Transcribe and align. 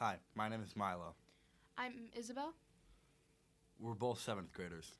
Hi, 0.00 0.16
my 0.34 0.48
name 0.48 0.62
is 0.66 0.74
Milo. 0.76 1.14
I'm 1.76 1.92
Isabel, 2.16 2.54
We're 3.78 3.92
both 3.94 4.20
seventh 4.20 4.52
graders. 4.52 4.92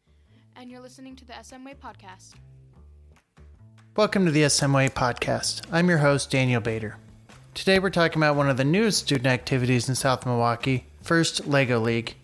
and 0.57 0.71
you're 0.71 0.81
listening 0.81 1.17
to 1.17 1.25
the 1.25 1.33
SMWay 1.33 1.77
podcast. 1.77 2.35
Welcome 3.97 4.25
to 4.27 4.31
the 4.31 4.43
SMWay 4.43 4.91
podcast. 4.91 5.63
I'm 5.73 5.89
your 5.89 5.99
host, 5.99 6.31
Daniel 6.31 6.61
Bader. 6.61 6.97
Today 7.55 7.79
we're 7.79 7.91
talking 7.91 8.19
about 8.19 8.37
one 8.37 8.49
of 8.51 8.57
the 8.57 8.65
newest 8.65 8.99
student 8.99 9.27
activities 9.27 9.89
in 9.89 9.95
South 9.95 10.27
Milwaukee, 10.27 10.85
First 11.03 11.47
Lego 11.47 11.81
League. 11.81 12.15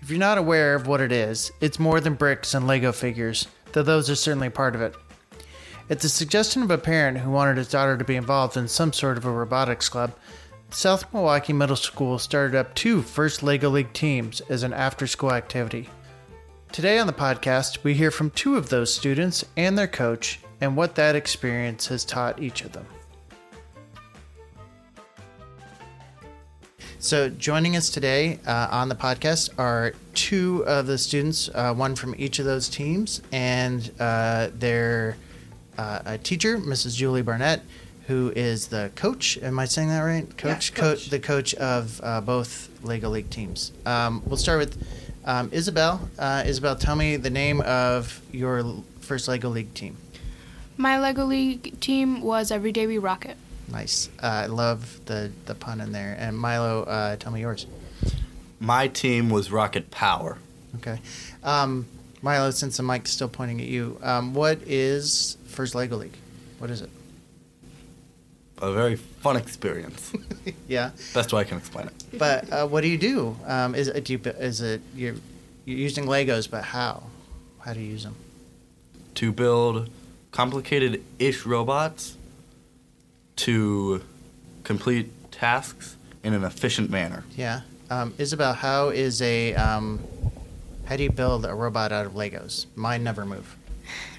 If 0.00 0.10
you're 0.10 0.18
not 0.20 0.38
aware 0.38 0.74
of 0.74 0.86
what 0.86 1.00
it 1.00 1.10
is, 1.12 1.50
it's 1.60 1.80
more 1.80 2.00
than 2.00 2.14
bricks 2.14 2.54
and 2.54 2.66
Lego 2.68 2.92
figures, 2.92 3.48
though 3.72 3.82
those 3.82 4.08
are 4.08 4.14
certainly 4.14 4.50
part 4.50 4.74
of 4.76 4.80
it. 4.80 4.94
It's 5.88 6.04
a 6.04 6.08
suggestion 6.08 6.62
of 6.62 6.70
a 6.70 6.78
parent 6.78 7.18
who 7.18 7.30
wanted 7.30 7.56
his 7.56 7.68
daughter 7.68 7.96
to 7.96 8.04
be 8.04 8.16
involved 8.16 8.56
in 8.56 8.66
some 8.68 8.92
sort 8.92 9.16
of 9.18 9.24
a 9.24 9.30
robotics 9.30 9.88
club, 9.88 10.12
South 10.70 11.12
Milwaukee 11.14 11.52
Middle 11.52 11.76
School 11.76 12.18
started 12.18 12.56
up 12.56 12.74
two 12.74 13.00
First 13.00 13.42
Lego 13.42 13.70
League 13.70 13.92
teams 13.92 14.40
as 14.42 14.62
an 14.62 14.72
after 14.72 15.06
school 15.06 15.32
activity. 15.32 15.88
Today 16.72 16.98
on 16.98 17.06
the 17.06 17.12
podcast, 17.12 17.84
we 17.84 17.94
hear 17.94 18.10
from 18.10 18.30
two 18.30 18.56
of 18.56 18.68
those 18.68 18.92
students 18.92 19.44
and 19.56 19.78
their 19.78 19.86
coach 19.86 20.40
and 20.60 20.76
what 20.76 20.96
that 20.96 21.14
experience 21.14 21.86
has 21.86 22.04
taught 22.04 22.42
each 22.42 22.62
of 22.62 22.72
them. 22.72 22.84
So, 26.98 27.28
joining 27.28 27.76
us 27.76 27.88
today 27.88 28.40
uh, 28.46 28.68
on 28.70 28.88
the 28.88 28.96
podcast 28.96 29.50
are 29.58 29.94
two 30.14 30.64
of 30.66 30.88
the 30.88 30.98
students, 30.98 31.48
uh, 31.54 31.72
one 31.72 31.94
from 31.94 32.14
each 32.18 32.40
of 32.40 32.44
those 32.44 32.68
teams, 32.68 33.22
and 33.30 33.92
uh, 34.00 34.48
their 34.52 35.16
uh, 35.78 36.18
teacher, 36.24 36.58
Mrs. 36.58 36.96
Julie 36.96 37.22
Barnett, 37.22 37.62
who 38.06 38.32
is 38.36 38.68
the 38.68 38.90
coach. 38.94 39.36
Am 39.42 39.58
I 39.58 39.64
saying 39.64 39.88
that 39.88 40.00
right? 40.00 40.36
Coach, 40.36 40.70
Yeah, 40.70 40.76
coach. 40.76 41.10
the 41.10 41.18
coach 41.18 41.54
of 41.54 42.00
uh, 42.02 42.20
both 42.20 42.68
Lego 42.82 43.08
League 43.10 43.30
teams. 43.30 43.72
Um, 43.84 44.22
we'll 44.26 44.36
start 44.36 44.58
with 44.58 44.86
um, 45.24 45.48
Isabel. 45.52 46.08
Uh, 46.18 46.44
Isabel, 46.46 46.76
tell 46.76 46.94
me 46.96 47.16
the 47.16 47.30
name 47.30 47.60
of 47.62 48.20
your 48.32 48.64
first 49.00 49.26
Lego 49.28 49.48
League 49.48 49.74
team. 49.74 49.96
My 50.76 50.98
Lego 51.00 51.24
League 51.24 51.80
team 51.80 52.20
was 52.20 52.50
Everyday 52.52 52.86
We 52.86 52.98
Rocket. 52.98 53.36
Nice. 53.68 54.08
Uh, 54.22 54.26
I 54.26 54.46
love 54.46 55.00
the, 55.06 55.32
the 55.46 55.54
pun 55.56 55.80
in 55.80 55.90
there. 55.90 56.14
And 56.18 56.38
Milo, 56.38 56.82
uh, 56.84 57.16
tell 57.16 57.32
me 57.32 57.40
yours. 57.40 57.66
My 58.60 58.86
team 58.86 59.30
was 59.30 59.50
Rocket 59.50 59.90
Power. 59.90 60.38
Okay. 60.76 61.00
Um, 61.42 61.86
Milo, 62.22 62.50
since 62.50 62.76
the 62.76 62.82
mic's 62.82 63.10
still 63.10 63.28
pointing 63.28 63.60
at 63.60 63.66
you, 63.66 63.98
um, 64.02 64.32
what 64.34 64.58
is 64.66 65.36
First 65.46 65.74
Lego 65.74 65.96
League? 65.96 66.16
What 66.58 66.70
is 66.70 66.82
it? 66.82 66.90
A 68.58 68.72
very 68.72 68.96
fun 68.96 69.36
experience. 69.36 70.12
yeah. 70.68 70.90
Best 71.12 71.32
way 71.32 71.42
I 71.42 71.44
can 71.44 71.58
explain 71.58 71.88
it. 71.88 72.18
But 72.18 72.52
uh, 72.52 72.66
what 72.66 72.80
do 72.80 72.88
you 72.88 72.98
do? 72.98 73.36
Um, 73.44 73.74
is 73.74 73.88
it 73.88 74.04
do 74.04 74.14
you, 74.14 74.20
is 74.24 74.60
it 74.60 74.80
you're 74.94 75.16
you're 75.64 75.78
using 75.78 76.06
Legos, 76.06 76.50
but 76.50 76.64
how? 76.64 77.02
How 77.60 77.74
do 77.74 77.80
you 77.80 77.86
use 77.86 78.04
them? 78.04 78.16
To 79.16 79.32
build 79.32 79.90
complicated 80.30 81.02
ish 81.18 81.44
robots 81.44 82.16
to 83.36 84.02
complete 84.64 85.10
tasks 85.30 85.96
in 86.22 86.32
an 86.34 86.44
efficient 86.44 86.90
manner. 86.90 87.24
Yeah. 87.36 87.60
Um, 87.90 88.14
Isabel, 88.18 88.52
how 88.52 88.88
is 88.88 89.22
a 89.22 89.54
um, 89.54 90.02
how 90.86 90.96
do 90.96 91.02
you 91.02 91.10
build 91.10 91.44
a 91.44 91.54
robot 91.54 91.92
out 91.92 92.06
of 92.06 92.12
Legos? 92.12 92.66
Mine 92.74 93.04
never 93.04 93.24
move. 93.24 93.56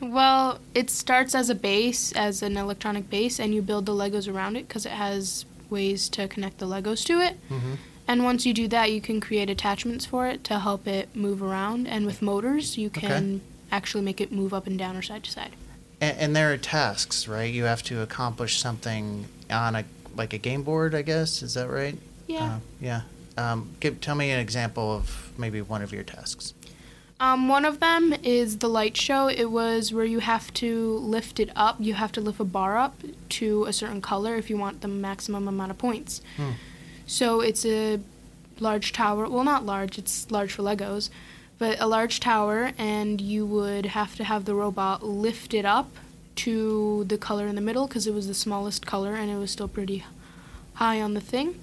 Well, 0.02 0.60
it 0.74 0.90
starts 0.90 1.36
as 1.36 1.50
a 1.50 1.56
base, 1.56 2.12
as 2.14 2.42
an 2.42 2.58
electronic 2.58 3.10
base, 3.10 3.40
and 3.40 3.54
you 3.54 3.62
build 3.62 3.86
the 3.86 3.94
Legos 3.94 4.32
around 4.32 4.56
it 4.56 4.68
because 4.68 4.86
it 4.86 4.92
has 4.92 5.46
ways 5.70 6.10
to 6.10 6.28
connect 6.28 6.60
the 6.60 6.66
Legos 6.66 7.06
to 7.06 7.20
it. 7.20 7.38
Mm-hmm. 7.50 7.74
And 8.08 8.24
once 8.24 8.46
you 8.46 8.54
do 8.54 8.68
that, 8.70 8.92
you 8.92 9.02
can 9.02 9.20
create 9.20 9.50
attachments 9.50 10.06
for 10.06 10.28
it 10.28 10.44
to 10.46 10.60
help 10.60 10.88
it 10.88 11.14
move 11.16 11.42
around. 11.44 11.88
And 11.88 12.06
with 12.06 12.22
motors, 12.22 12.78
you 12.78 12.90
can 12.90 13.42
actually 13.72 14.04
make 14.04 14.22
it 14.22 14.32
move 14.32 14.54
up 14.54 14.66
and 14.66 14.80
down 14.80 14.96
or 14.96 15.02
side 15.02 15.26
to 15.26 15.32
side. 15.32 15.56
And, 16.00 16.18
and 16.18 16.36
there 16.36 16.54
are 16.54 16.58
tasks, 16.58 17.28
right? 17.28 17.54
You 17.54 17.66
have 17.66 17.84
to 17.84 18.02
accomplish 18.02 18.60
something 18.60 19.26
on 19.50 19.76
a 19.76 19.84
like 20.16 20.34
a 20.34 20.38
game 20.38 20.64
board, 20.64 20.96
I 20.96 21.02
guess. 21.02 21.44
Is 21.44 21.54
that 21.56 21.70
right? 21.70 21.98
Yeah. 22.28 22.56
Uh, 22.56 22.60
yeah. 22.82 23.02
Um, 23.38 23.72
give, 23.80 24.02
tell 24.02 24.16
me 24.16 24.32
an 24.32 24.40
example 24.40 24.96
of 24.96 25.32
maybe 25.38 25.62
one 25.62 25.82
of 25.82 25.94
your 25.94 26.04
tasks. 26.04 26.54
Um, 27.20 27.48
one 27.48 27.66
of 27.66 27.80
them 27.80 28.14
is 28.22 28.60
the 28.60 28.70
light 28.70 28.96
show. 28.96 29.28
It 29.28 29.46
was 29.46 29.92
where 29.92 30.06
you 30.06 30.20
have 30.20 30.54
to 30.56 30.98
lift 30.98 31.40
it 31.40 31.50
up. 31.56 31.78
You 31.80 31.96
have 31.96 32.12
to 32.14 32.22
lift 32.22 32.40
a 32.40 32.44
bar 32.44 32.78
up 32.78 33.02
to 33.30 33.66
a 33.66 33.74
certain 33.74 34.02
color 34.02 34.36
if 34.36 34.50
you 34.50 34.58
want 34.58 34.82
the 34.82 34.88
maximum 34.88 35.48
amount 35.48 35.72
of 35.72 35.78
points. 35.78 36.22
Hmm. 36.36 36.52
So 37.08 37.42
it's 37.42 37.66
a 37.66 38.00
large 38.60 38.94
tower. 38.94 39.28
Well, 39.28 39.44
not 39.44 39.66
large. 39.66 39.98
It's 39.98 40.30
large 40.30 40.54
for 40.54 40.62
Legos, 40.62 41.10
but 41.58 41.80
a 41.80 41.88
large 41.88 42.20
tower, 42.20 42.72
and 42.78 43.20
you 43.20 43.46
would 43.46 43.88
have 43.88 44.16
to 44.18 44.24
have 44.24 44.46
the 44.46 44.54
robot 44.54 45.04
lift 45.04 45.54
it 45.56 45.66
up 45.66 45.90
to 46.36 47.04
the 47.06 47.18
color 47.18 47.48
in 47.48 47.56
the 47.56 47.62
middle 47.62 47.88
because 47.88 48.06
it 48.06 48.14
was 48.14 48.28
the 48.28 48.34
smallest 48.36 48.86
color 48.86 49.16
and 49.16 49.32
it 49.32 49.38
was 49.38 49.50
still 49.50 49.68
pretty 49.68 50.06
high 50.76 51.02
on 51.02 51.16
the 51.16 51.22
thing. 51.22 51.60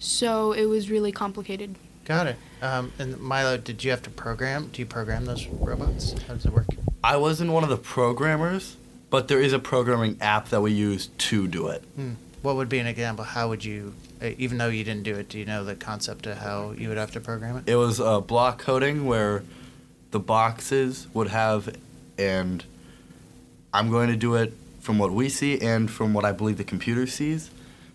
So 0.00 0.52
it 0.52 0.64
was 0.64 0.90
really 0.90 1.12
complicated. 1.12 1.76
Got 2.10 2.26
it. 2.26 2.36
Um, 2.60 2.90
and 2.98 3.20
Milo, 3.20 3.56
did 3.56 3.84
you 3.84 3.92
have 3.92 4.02
to 4.02 4.10
program? 4.10 4.70
Do 4.72 4.82
you 4.82 4.86
program 4.86 5.26
those 5.26 5.46
robots? 5.46 6.20
How 6.22 6.34
does 6.34 6.44
it 6.44 6.52
work? 6.52 6.66
I 7.04 7.16
wasn't 7.16 7.52
one 7.52 7.62
of 7.62 7.70
the 7.70 7.76
programmers, 7.76 8.76
but 9.10 9.28
there 9.28 9.40
is 9.40 9.52
a 9.52 9.60
programming 9.60 10.16
app 10.20 10.48
that 10.48 10.60
we 10.60 10.72
use 10.72 11.06
to 11.06 11.46
do 11.46 11.68
it. 11.68 11.84
Hmm. 11.94 12.14
What 12.42 12.56
would 12.56 12.68
be 12.68 12.80
an 12.80 12.88
example? 12.88 13.24
How 13.24 13.48
would 13.48 13.64
you, 13.64 13.94
uh, 14.20 14.30
even 14.38 14.58
though 14.58 14.66
you 14.66 14.82
didn't 14.82 15.04
do 15.04 15.14
it, 15.14 15.28
do 15.28 15.38
you 15.38 15.44
know 15.44 15.62
the 15.62 15.76
concept 15.76 16.26
of 16.26 16.38
how 16.38 16.72
you 16.72 16.88
would 16.88 16.98
have 16.98 17.12
to 17.12 17.20
program 17.20 17.58
it? 17.58 17.68
It 17.68 17.76
was 17.76 18.00
a 18.00 18.20
block 18.20 18.58
coding 18.58 19.06
where 19.06 19.44
the 20.10 20.18
boxes 20.18 21.06
would 21.14 21.28
have, 21.28 21.76
and 22.18 22.64
I'm 23.72 23.88
going 23.88 24.08
to 24.08 24.16
do 24.16 24.34
it 24.34 24.52
from 24.80 24.98
what 24.98 25.12
we 25.12 25.28
see 25.28 25.60
and 25.60 25.88
from 25.88 26.12
what 26.12 26.24
I 26.24 26.32
believe 26.32 26.56
the 26.56 26.64
computer 26.64 27.06
sees, 27.06 27.52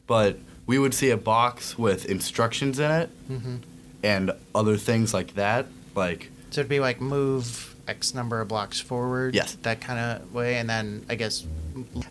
but 0.07 0.39
we 0.65 0.79
would 0.79 0.93
see 0.93 1.09
a 1.09 1.17
box 1.17 1.77
with 1.77 2.05
instructions 2.05 2.79
in 2.79 2.91
it 2.91 3.09
Mm-hmm. 3.29 3.55
And 4.05 4.31
other 4.53 4.77
things 4.77 5.13
like 5.13 5.33
that. 5.35 5.65
Like, 5.95 6.29
So 6.51 6.61
it'd 6.61 6.69
be 6.69 6.79
like 6.79 7.01
move 7.01 7.75
X 7.87 8.13
number 8.13 8.39
of 8.41 8.47
blocks 8.47 8.79
forward. 8.79 9.35
Yes. 9.35 9.57
That 9.63 9.81
kind 9.81 9.99
of 9.99 10.33
way, 10.33 10.57
and 10.57 10.69
then 10.69 11.05
I 11.09 11.15
guess, 11.15 11.45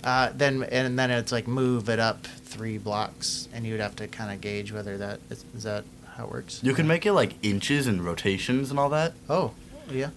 uh, 0.03 0.31
then 0.35 0.63
and 0.65 0.99
then 0.99 1.11
it's 1.11 1.33
like 1.33 1.47
move 1.49 1.89
it 1.89 1.99
up 1.99 2.27
three 2.27 2.79
blocks, 2.79 3.49
and 3.55 3.65
you 3.67 3.73
would 3.73 3.81
have 3.81 3.97
to 3.97 4.09
kind 4.09 4.33
of 4.33 4.41
gauge 4.41 4.73
whether 4.73 4.99
that 4.99 5.21
is, 5.31 5.45
is 5.57 5.63
that 5.65 5.85
how 6.17 6.25
it 6.25 6.31
works. 6.31 6.61
you 6.63 6.75
can 6.75 6.87
make 6.87 7.05
it 7.07 7.13
like 7.13 7.35
inches 7.43 7.87
and 7.89 8.05
rotations 8.05 8.71
and 8.71 8.79
all 8.79 8.89
that. 8.91 9.13
Oh, 9.29 9.53
yeah. 9.91 10.11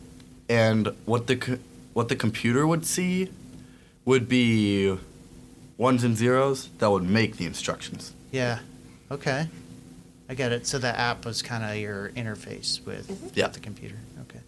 and 0.50 0.90
what 1.06 1.26
the 1.28 1.36
co- 1.38 1.60
what 1.94 2.08
the 2.10 2.16
computer 2.16 2.68
would 2.68 2.86
see 2.86 3.30
would 4.06 4.30
be 4.30 4.96
ones 5.78 6.04
and 6.04 6.16
zeros 6.16 6.70
that 6.78 6.90
would 6.92 7.04
make 7.04 7.38
the 7.38 7.46
instructions. 7.46 8.14
Yeah. 8.32 8.60
Okay. 9.12 9.48
I 10.30 10.34
get 10.36 10.52
it. 10.52 10.68
So 10.68 10.78
the 10.78 10.88
app 10.98 11.26
was 11.26 11.42
kind 11.42 11.64
of 11.64 11.78
your 11.78 12.10
interface 12.10 12.84
with, 12.86 13.32
Yeah. 13.36 13.46
with 13.46 13.54
the 13.54 13.60
computer. 13.60 13.96
Okay. 14.24 14.40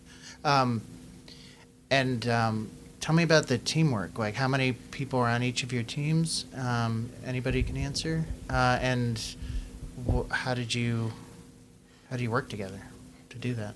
Um, 0.43 0.81
and 1.89 2.27
um, 2.27 2.69
tell 2.99 3.15
me 3.15 3.23
about 3.23 3.47
the 3.47 3.57
teamwork. 3.57 4.17
Like, 4.19 4.35
how 4.35 4.47
many 4.47 4.73
people 4.73 5.19
are 5.19 5.29
on 5.29 5.41
each 5.43 5.63
of 5.63 5.71
your 5.73 5.83
teams? 5.83 6.45
Um, 6.55 7.09
anybody 7.25 7.63
can 7.63 7.77
answer. 7.77 8.25
Uh, 8.49 8.77
and 8.81 9.19
wh- 10.07 10.29
how 10.31 10.53
did 10.53 10.73
you 10.73 11.11
how 12.09 12.17
do 12.17 12.23
you 12.23 12.31
work 12.31 12.49
together 12.49 12.81
to 13.29 13.37
do 13.37 13.53
that? 13.53 13.75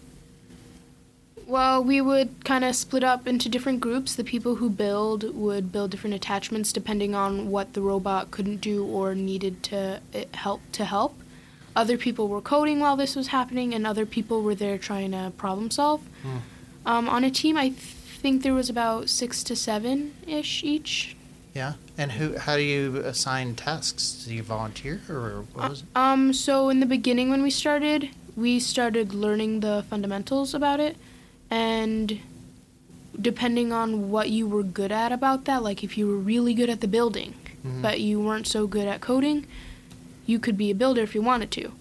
Well, 1.45 1.83
we 1.83 2.01
would 2.01 2.43
kind 2.45 2.63
of 2.63 2.75
split 2.75 3.03
up 3.03 3.27
into 3.27 3.47
different 3.49 3.79
groups. 3.79 4.15
The 4.15 4.23
people 4.23 4.55
who 4.55 4.69
build 4.69 5.35
would 5.35 5.71
build 5.71 5.91
different 5.91 6.15
attachments 6.15 6.71
depending 6.73 7.13
on 7.15 7.49
what 7.51 7.73
the 7.73 7.81
robot 7.81 8.31
couldn't 8.31 8.57
do 8.61 8.85
or 8.85 9.13
needed 9.13 9.61
to 9.63 10.01
help 10.33 10.61
to 10.73 10.85
help. 10.85 11.15
Other 11.75 11.97
people 11.97 12.27
were 12.27 12.41
coding 12.41 12.79
while 12.79 12.95
this 12.95 13.15
was 13.15 13.27
happening, 13.27 13.73
and 13.73 13.85
other 13.87 14.05
people 14.05 14.41
were 14.41 14.55
there 14.55 14.77
trying 14.77 15.11
to 15.11 15.31
problem 15.37 15.71
solve. 15.71 16.01
Hmm. 16.21 16.37
Um, 16.85 17.09
on 17.09 17.23
a 17.23 17.31
team, 17.31 17.57
I 17.57 17.69
think 17.71 18.43
there 18.43 18.53
was 18.53 18.69
about 18.69 19.09
six 19.09 19.43
to 19.45 19.55
seven 19.55 20.13
ish 20.27 20.63
each. 20.63 21.15
Yeah. 21.55 21.73
And 21.97 22.11
who? 22.13 22.37
How 22.37 22.55
do 22.57 22.63
you 22.63 22.97
assign 22.97 23.55
tasks? 23.55 24.25
Do 24.27 24.33
you 24.33 24.43
volunteer 24.43 25.01
or 25.09 25.45
what 25.53 25.69
was 25.69 25.81
it? 25.81 25.87
Um, 25.95 26.33
so 26.33 26.69
in 26.69 26.79
the 26.79 26.85
beginning 26.85 27.29
when 27.29 27.41
we 27.43 27.49
started, 27.51 28.09
we 28.35 28.59
started 28.59 29.13
learning 29.13 29.59
the 29.61 29.85
fundamentals 29.89 30.53
about 30.53 30.79
it, 30.79 30.97
and 31.51 32.19
depending 33.19 33.71
on 33.71 34.09
what 34.09 34.29
you 34.29 34.47
were 34.47 34.63
good 34.63 34.91
at 34.91 35.11
about 35.11 35.45
that, 35.45 35.61
like 35.63 35.83
if 35.83 35.97
you 35.97 36.07
were 36.07 36.17
really 36.17 36.53
good 36.55 36.69
at 36.69 36.81
the 36.81 36.87
building, 36.87 37.35
Mhm. 37.63 37.81
but 37.83 37.99
you 38.01 38.19
weren't 38.19 38.47
so 38.47 38.65
good 38.65 38.87
at 38.87 39.01
coding, 39.01 39.45
you 40.25 40.39
could 40.39 40.57
be 40.57 40.71
a 40.71 40.75
builder 40.75 41.01
if 41.01 41.13
you 41.15 41.21
wanted 41.21 41.51
to. 41.51 41.71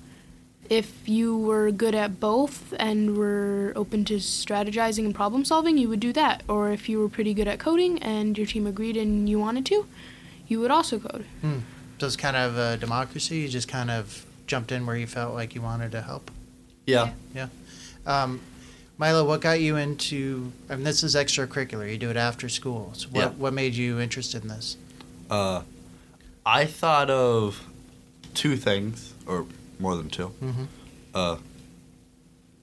If 0.71 1.07
you 1.07 1.37
were 1.37 1.71
good 1.71 1.95
at 1.95 2.19
both 2.19 2.73
and 2.79 3.17
were 3.17 3.73
open 3.77 4.05
to 4.07 4.15
strategizing 4.17 5.05
and 5.05 5.15
problem 5.15 5.45
solving, 5.45 5.77
you 5.77 5.89
would 5.89 6.01
do 6.01 6.13
that. 6.15 6.43
Or 6.49 6.71
if 6.71 6.89
you 6.89 6.99
were 6.99 7.09
pretty 7.09 7.35
good 7.35 7.49
at 7.49 7.59
coding 7.59 8.03
and 8.03 8.39
your 8.39 8.47
team 8.47 8.67
agreed 8.67 8.97
and 8.97 9.29
you 9.29 9.39
wanted 9.39 9.67
to, 9.67 9.87
you 10.49 10.61
would 10.61 10.71
also 10.71 10.99
code. 10.99 11.27
Hmm. 11.43 11.59
So 11.99 12.07
it's 12.07 12.17
kind 12.17 12.37
of 12.37 12.57
a 12.57 12.77
democracy. 12.79 13.39
You 13.39 13.49
just 13.49 13.69
kind 13.69 13.91
of 13.91 14.25
jumped 14.47 14.73
in 14.73 14.87
where 14.87 14.97
you 14.97 15.07
felt 15.07 15.35
like 15.35 15.55
you 15.55 15.63
wanted 15.63 15.93
to 15.93 16.01
help. 16.03 16.31
Yeah. 16.87 17.13
Yeah. 17.35 17.49
Um, 18.07 18.41
Milo, 18.99 19.25
what 19.25 19.41
got 19.41 19.61
you 19.61 19.77
into? 19.77 20.53
I 20.71 20.77
mean, 20.77 20.85
this 20.85 21.03
is 21.03 21.15
extracurricular. 21.15 21.91
You 21.91 21.99
do 21.99 22.11
it 22.11 22.17
after 22.17 22.49
school. 22.49 22.93
So 22.95 23.09
what 23.11 23.21
Yeah. 23.21 23.29
what 23.31 23.53
made 23.53 23.75
you 23.75 24.01
interested 24.01 24.43
in 24.43 24.49
this? 24.49 24.77
Uh, 25.31 25.63
I 26.47 26.67
thought 26.67 27.11
of 27.11 27.65
two 28.35 28.57
things, 28.57 29.15
or 29.27 29.47
more 29.79 29.97
than 29.97 30.09
two. 30.11 30.33
Mm-hmm. 30.43 30.65
Uh, 31.15 31.37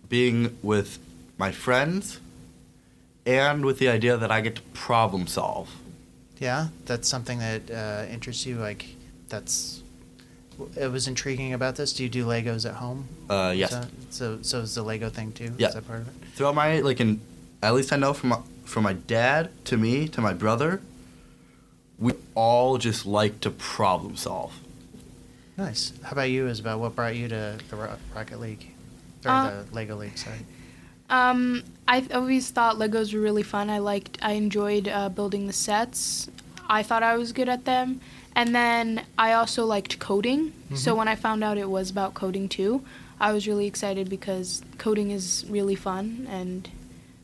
being 0.07 0.57
with 0.61 0.99
my 1.37 1.51
friends, 1.51 2.19
and 3.25 3.63
with 3.63 3.79
the 3.79 3.87
idea 3.87 4.17
that 4.17 4.31
I 4.31 4.41
get 4.41 4.55
to 4.55 4.61
problem 4.73 5.27
solve. 5.27 5.69
Yeah, 6.39 6.69
that's 6.85 7.07
something 7.07 7.39
that 7.39 7.69
uh, 7.69 8.05
interests 8.11 8.45
you. 8.45 8.57
Like, 8.57 8.85
that's 9.27 9.83
it 10.75 10.91
was 10.91 11.07
intriguing 11.07 11.53
about 11.53 11.75
this. 11.75 11.93
Do 11.93 12.03
you 12.03 12.09
do 12.09 12.25
Legos 12.25 12.67
at 12.67 12.75
home? 12.75 13.07
Uh, 13.29 13.53
yes. 13.55 13.71
So, 13.71 13.85
so, 14.09 14.39
so 14.41 14.59
is 14.59 14.75
the 14.75 14.83
Lego 14.83 15.09
thing 15.09 15.31
too? 15.31 15.53
Yeah. 15.57 15.69
Is 15.69 15.75
that 15.75 15.87
part 15.87 16.01
of 16.01 16.07
it? 16.07 16.13
Throughout 16.35 16.55
my 16.55 16.79
like, 16.79 16.99
in 16.99 17.21
at 17.61 17.73
least 17.73 17.93
I 17.93 17.97
know 17.97 18.13
from 18.13 18.29
my, 18.29 18.39
from 18.65 18.83
my 18.83 18.93
dad 18.93 19.51
to 19.65 19.77
me 19.77 20.07
to 20.09 20.21
my 20.21 20.33
brother, 20.33 20.81
we 21.97 22.13
all 22.35 22.77
just 22.77 23.05
like 23.05 23.41
to 23.41 23.51
problem 23.51 24.15
solve. 24.15 24.53
Nice. 25.59 25.91
How 26.03 26.11
about 26.11 26.29
you, 26.29 26.47
Isabel? 26.47 26.79
What 26.79 26.95
brought 26.95 27.15
you 27.17 27.27
to 27.27 27.57
the 27.69 27.75
Ro- 27.75 27.97
Rocket 28.15 28.39
League 28.39 28.65
or 29.25 29.31
Uh, 29.31 29.63
the 29.63 29.75
Lego 29.75 29.97
League? 29.97 30.17
Sorry. 30.17 30.39
Um, 31.09 31.63
I 31.85 32.05
always 32.13 32.49
thought 32.49 32.77
Legos 32.77 33.13
were 33.13 33.19
really 33.19 33.43
fun. 33.43 33.69
I 33.69 33.79
liked, 33.79 34.17
I 34.21 34.33
enjoyed 34.33 34.87
uh, 34.87 35.09
building 35.09 35.47
the 35.47 35.53
sets. 35.53 36.29
I 36.69 36.81
thought 36.81 37.03
I 37.03 37.17
was 37.17 37.33
good 37.33 37.49
at 37.49 37.65
them. 37.65 37.99
And 38.35 38.55
then 38.55 39.01
I 39.17 39.33
also 39.33 39.65
liked 39.65 39.99
coding. 39.99 40.53
So 40.75 40.93
Mhm. 40.93 40.97
when 40.99 41.07
I 41.09 41.15
found 41.15 41.43
out 41.43 41.57
it 41.57 41.69
was 41.69 41.89
about 41.89 42.13
coding 42.13 42.47
too, 42.47 42.81
I 43.19 43.33
was 43.33 43.45
really 43.47 43.67
excited 43.67 44.07
because 44.09 44.61
coding 44.77 45.11
is 45.11 45.45
really 45.49 45.75
fun 45.75 46.25
and 46.29 46.69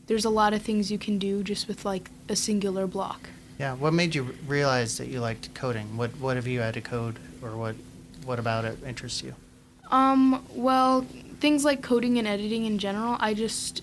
there's 0.08 0.26
a 0.26 0.30
lot 0.30 0.52
of 0.52 0.60
things 0.62 0.90
you 0.90 0.98
can 0.98 1.16
do 1.18 1.42
just 1.42 1.68
with 1.68 1.86
like 1.86 2.10
a 2.28 2.36
singular 2.36 2.86
block. 2.86 3.30
Yeah. 3.58 3.72
What 3.74 3.94
made 3.94 4.14
you 4.14 4.34
realize 4.46 4.98
that 4.98 5.06
you 5.08 5.20
liked 5.20 5.54
coding? 5.54 5.96
What 5.96 6.10
What 6.20 6.36
have 6.36 6.46
you 6.46 6.60
had 6.60 6.74
to 6.74 6.82
code, 6.82 7.18
or 7.40 7.56
what 7.56 7.76
What 8.26 8.38
about 8.40 8.64
it 8.64 8.76
interests 8.86 9.22
you? 9.22 9.34
Um, 9.90 10.44
well, 10.52 11.06
things 11.40 11.64
like 11.64 11.80
coding 11.80 12.18
and 12.18 12.26
editing 12.26 12.64
in 12.66 12.78
general, 12.78 13.16
I 13.20 13.34
just 13.34 13.82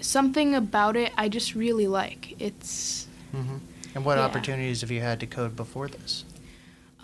something 0.00 0.54
about 0.56 0.96
it 0.96 1.12
I 1.16 1.28
just 1.28 1.54
really 1.54 1.86
like. 1.86 2.34
It's 2.40 3.06
Mm-hmm. 3.34 3.56
And 3.94 4.04
what 4.04 4.18
Yeah. 4.18 4.24
opportunities 4.24 4.80
have 4.82 4.90
you 4.90 5.00
had 5.00 5.20
to 5.20 5.26
code 5.26 5.56
before 5.56 5.88
this? 5.88 6.24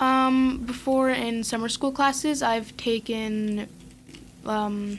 um 0.00 0.58
before 0.64 1.10
in 1.10 1.42
summer 1.42 1.68
school 1.68 1.90
classes, 1.92 2.42
I've 2.42 2.76
taken 2.76 3.68
um 4.46 4.98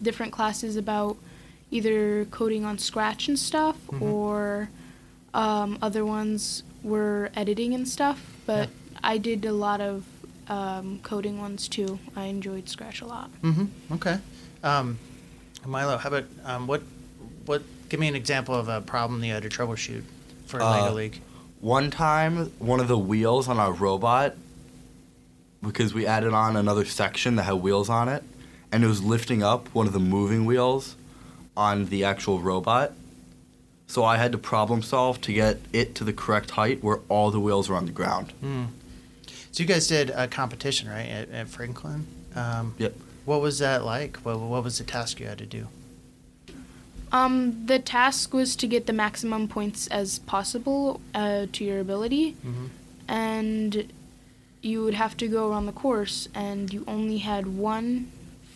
different 0.00 0.32
classes 0.32 0.76
about 0.76 1.16
either 1.70 2.24
coding 2.26 2.64
on 2.64 2.76
Scratch 2.78 3.28
and 3.28 3.38
stuff 3.38 3.76
Mhm. 3.90 4.02
or 4.02 4.68
um, 5.34 5.78
other 5.80 6.04
ones 6.04 6.62
were 6.82 7.30
editing 7.34 7.72
and 7.72 7.88
stuff, 7.88 8.18
but 8.46 8.68
I 9.02 9.16
did 9.16 9.44
a 9.46 9.52
lot 9.52 9.80
of 9.80 10.04
um, 10.48 11.00
coding 11.02 11.38
ones 11.40 11.68
too. 11.68 11.98
I 12.16 12.24
enjoyed 12.24 12.68
Scratch 12.68 13.00
a 13.00 13.06
lot. 13.06 13.30
Mm-hmm. 13.42 13.94
Okay. 13.94 14.18
Um, 14.62 14.98
Milo, 15.66 15.96
how 15.96 16.08
about 16.08 16.24
um, 16.44 16.66
what 16.66 16.82
what? 17.46 17.62
Give 17.88 18.00
me 18.00 18.08
an 18.08 18.14
example 18.16 18.54
of 18.54 18.68
a 18.68 18.80
problem 18.80 19.22
you 19.22 19.32
had 19.34 19.42
to 19.42 19.48
troubleshoot 19.48 20.02
for 20.46 20.60
Uh, 20.62 20.70
Lego 20.82 20.94
League. 20.94 21.20
One 21.60 21.90
time, 21.90 22.46
one 22.58 22.80
of 22.80 22.88
the 22.88 22.98
wheels 22.98 23.48
on 23.48 23.58
our 23.60 23.72
robot, 23.72 24.34
because 25.62 25.94
we 25.94 26.06
added 26.06 26.32
on 26.32 26.56
another 26.56 26.84
section 26.84 27.36
that 27.36 27.44
had 27.44 27.54
wheels 27.54 27.88
on 27.88 28.08
it, 28.08 28.24
and 28.72 28.82
it 28.82 28.86
was 28.88 29.02
lifting 29.02 29.42
up 29.42 29.68
one 29.74 29.86
of 29.86 29.92
the 29.92 30.00
moving 30.00 30.44
wheels 30.44 30.96
on 31.56 31.86
the 31.86 32.02
actual 32.04 32.40
robot. 32.40 32.92
So 33.86 34.04
I 34.04 34.16
had 34.16 34.32
to 34.32 34.38
problem 34.38 34.82
solve 34.82 35.20
to 35.20 35.32
get 35.32 35.58
it 35.72 35.94
to 35.96 36.04
the 36.04 36.12
correct 36.14 36.52
height 36.52 36.82
where 36.82 37.00
all 37.08 37.30
the 37.30 37.38
wheels 37.38 37.68
were 37.68 37.76
on 37.76 37.84
the 37.86 37.92
ground. 37.92 38.32
Hmm. 38.40 38.64
So 39.52 39.62
you 39.62 39.68
guys 39.68 39.86
did 39.86 40.10
a 40.10 40.26
competition, 40.26 40.88
right, 40.88 41.08
at, 41.08 41.30
at 41.30 41.48
Franklin? 41.48 42.06
Um, 42.34 42.74
Yep. 42.78 42.94
What 43.24 43.40
was 43.40 43.60
that 43.60 43.84
like? 43.84 44.16
What, 44.18 44.40
what 44.40 44.64
was 44.64 44.78
the 44.78 44.84
task 44.84 45.20
you 45.20 45.26
had 45.26 45.38
to 45.38 45.46
do? 45.46 45.68
Um, 47.12 47.66
the 47.66 47.78
task 47.78 48.32
was 48.32 48.56
to 48.56 48.66
get 48.66 48.86
the 48.86 48.92
maximum 48.94 49.46
points 49.46 49.86
as 49.88 50.18
possible 50.20 51.00
uh, 51.14 51.46
to 51.52 51.64
your 51.64 51.78
ability, 51.78 52.32
Mm-hmm. 52.44 52.66
and 53.08 53.92
you 54.62 54.82
would 54.84 54.94
have 54.94 55.16
to 55.18 55.28
go 55.28 55.50
around 55.50 55.66
the 55.66 55.72
course, 55.72 56.28
and 56.34 56.72
you 56.72 56.84
only 56.88 57.18
had 57.18 57.46
one 57.46 58.10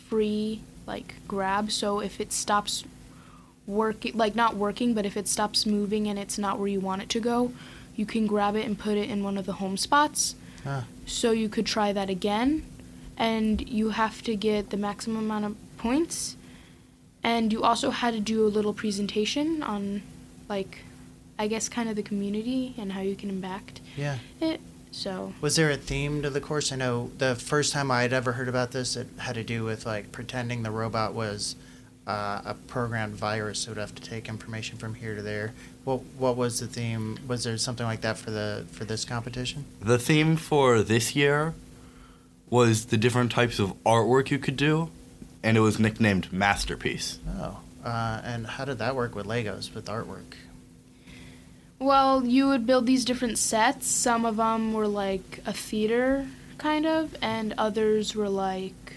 free 0.08 0.62
like 0.86 1.14
grab. 1.28 1.70
So 1.70 2.00
if 2.00 2.20
it 2.20 2.32
stops 2.32 2.84
working, 3.66 4.16
like 4.16 4.34
not 4.34 4.54
working, 4.56 4.94
but 4.94 5.04
if 5.04 5.16
it 5.16 5.28
stops 5.28 5.66
moving 5.66 6.06
and 6.08 6.16
it's 6.18 6.38
not 6.38 6.58
where 6.58 6.68
you 6.68 6.78
want 6.80 7.02
it 7.02 7.08
to 7.10 7.20
go, 7.20 7.52
you 7.96 8.06
can 8.06 8.26
grab 8.26 8.54
it 8.56 8.64
and 8.64 8.78
put 8.78 8.96
it 8.96 9.10
in 9.10 9.22
one 9.24 9.36
of 9.36 9.46
the 9.46 9.54
home 9.54 9.76
spots. 9.76 10.36
Ah. 10.66 10.84
So 11.06 11.30
you 11.30 11.48
could 11.48 11.66
try 11.66 11.92
that 11.92 12.10
again, 12.10 12.64
and 13.16 13.66
you 13.68 13.90
have 13.90 14.22
to 14.22 14.34
get 14.36 14.70
the 14.70 14.76
maximum 14.76 15.24
amount 15.24 15.44
of 15.44 15.56
points. 15.78 16.36
And 17.22 17.52
you 17.52 17.62
also 17.62 17.90
had 17.90 18.14
to 18.14 18.20
do 18.20 18.46
a 18.46 18.48
little 18.48 18.72
presentation 18.72 19.62
on, 19.62 20.02
like, 20.48 20.78
I 21.38 21.48
guess 21.48 21.68
kind 21.68 21.88
of 21.88 21.96
the 21.96 22.02
community 22.02 22.74
and 22.78 22.92
how 22.92 23.00
you 23.00 23.16
can 23.16 23.28
impact 23.30 23.80
Yeah. 23.96 24.18
it. 24.40 24.60
So 24.92 25.34
Was 25.42 25.56
there 25.56 25.70
a 25.70 25.76
theme 25.76 26.22
to 26.22 26.30
the 26.30 26.40
course? 26.40 26.72
I 26.72 26.76
know 26.76 27.10
the 27.18 27.34
first 27.34 27.72
time 27.72 27.90
I 27.90 28.02
had 28.02 28.12
ever 28.14 28.32
heard 28.32 28.48
about 28.48 28.70
this, 28.70 28.96
it 28.96 29.08
had 29.18 29.34
to 29.34 29.44
do 29.44 29.62
with 29.64 29.84
like 29.84 30.10
pretending 30.12 30.62
the 30.62 30.70
robot 30.70 31.12
was 31.12 31.54
uh, 32.06 32.40
a 32.44 32.54
programmed 32.68 33.14
virus, 33.14 33.60
so 33.60 33.70
it 33.70 33.74
would 33.74 33.80
have 33.80 33.94
to 33.94 34.02
take 34.02 34.28
information 34.28 34.78
from 34.78 34.94
here 34.94 35.14
to 35.14 35.22
there. 35.22 35.54
What 35.84 36.02
What 36.18 36.36
was 36.36 36.60
the 36.60 36.66
theme? 36.66 37.18
Was 37.26 37.44
there 37.44 37.56
something 37.58 37.86
like 37.86 38.02
that 38.02 38.16
for 38.16 38.30
the 38.30 38.66
for 38.70 38.84
this 38.84 39.04
competition? 39.04 39.64
The 39.80 39.98
theme 39.98 40.36
for 40.36 40.82
this 40.82 41.16
year 41.16 41.54
was 42.48 42.86
the 42.86 42.96
different 42.96 43.32
types 43.32 43.58
of 43.58 43.74
artwork 43.84 44.30
you 44.30 44.38
could 44.38 44.56
do, 44.56 44.90
and 45.42 45.56
it 45.56 45.60
was 45.60 45.78
nicknamed 45.78 46.32
Masterpiece. 46.32 47.18
Oh, 47.40 47.58
uh, 47.84 48.20
and 48.22 48.46
how 48.46 48.64
did 48.64 48.78
that 48.78 48.94
work 48.94 49.14
with 49.14 49.26
Legos 49.26 49.74
with 49.74 49.86
artwork? 49.86 50.34
Well, 51.78 52.24
you 52.24 52.48
would 52.48 52.66
build 52.66 52.86
these 52.86 53.04
different 53.04 53.36
sets. 53.36 53.86
Some 53.86 54.24
of 54.24 54.36
them 54.36 54.72
were 54.72 54.88
like 54.88 55.40
a 55.44 55.52
theater 55.52 56.26
kind 56.56 56.86
of, 56.86 57.14
and 57.20 57.52
others 57.58 58.14
were 58.14 58.30
like 58.30 58.95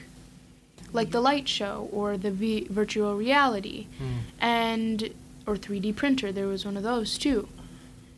like 0.94 1.12
the 1.12 1.22
light 1.22 1.48
show 1.48 1.90
or 1.92 2.18
the 2.18 2.32
v- 2.32 2.68
virtual 2.70 3.16
reality 3.16 3.88
Hmm. 3.98 4.18
and 4.40 5.10
or 5.48 5.56
3D 5.56 5.96
printer. 5.96 6.32
There 6.32 6.48
was 6.48 6.66
one 6.66 6.78
of 6.78 6.84
those 6.84 7.18
too. 7.18 7.48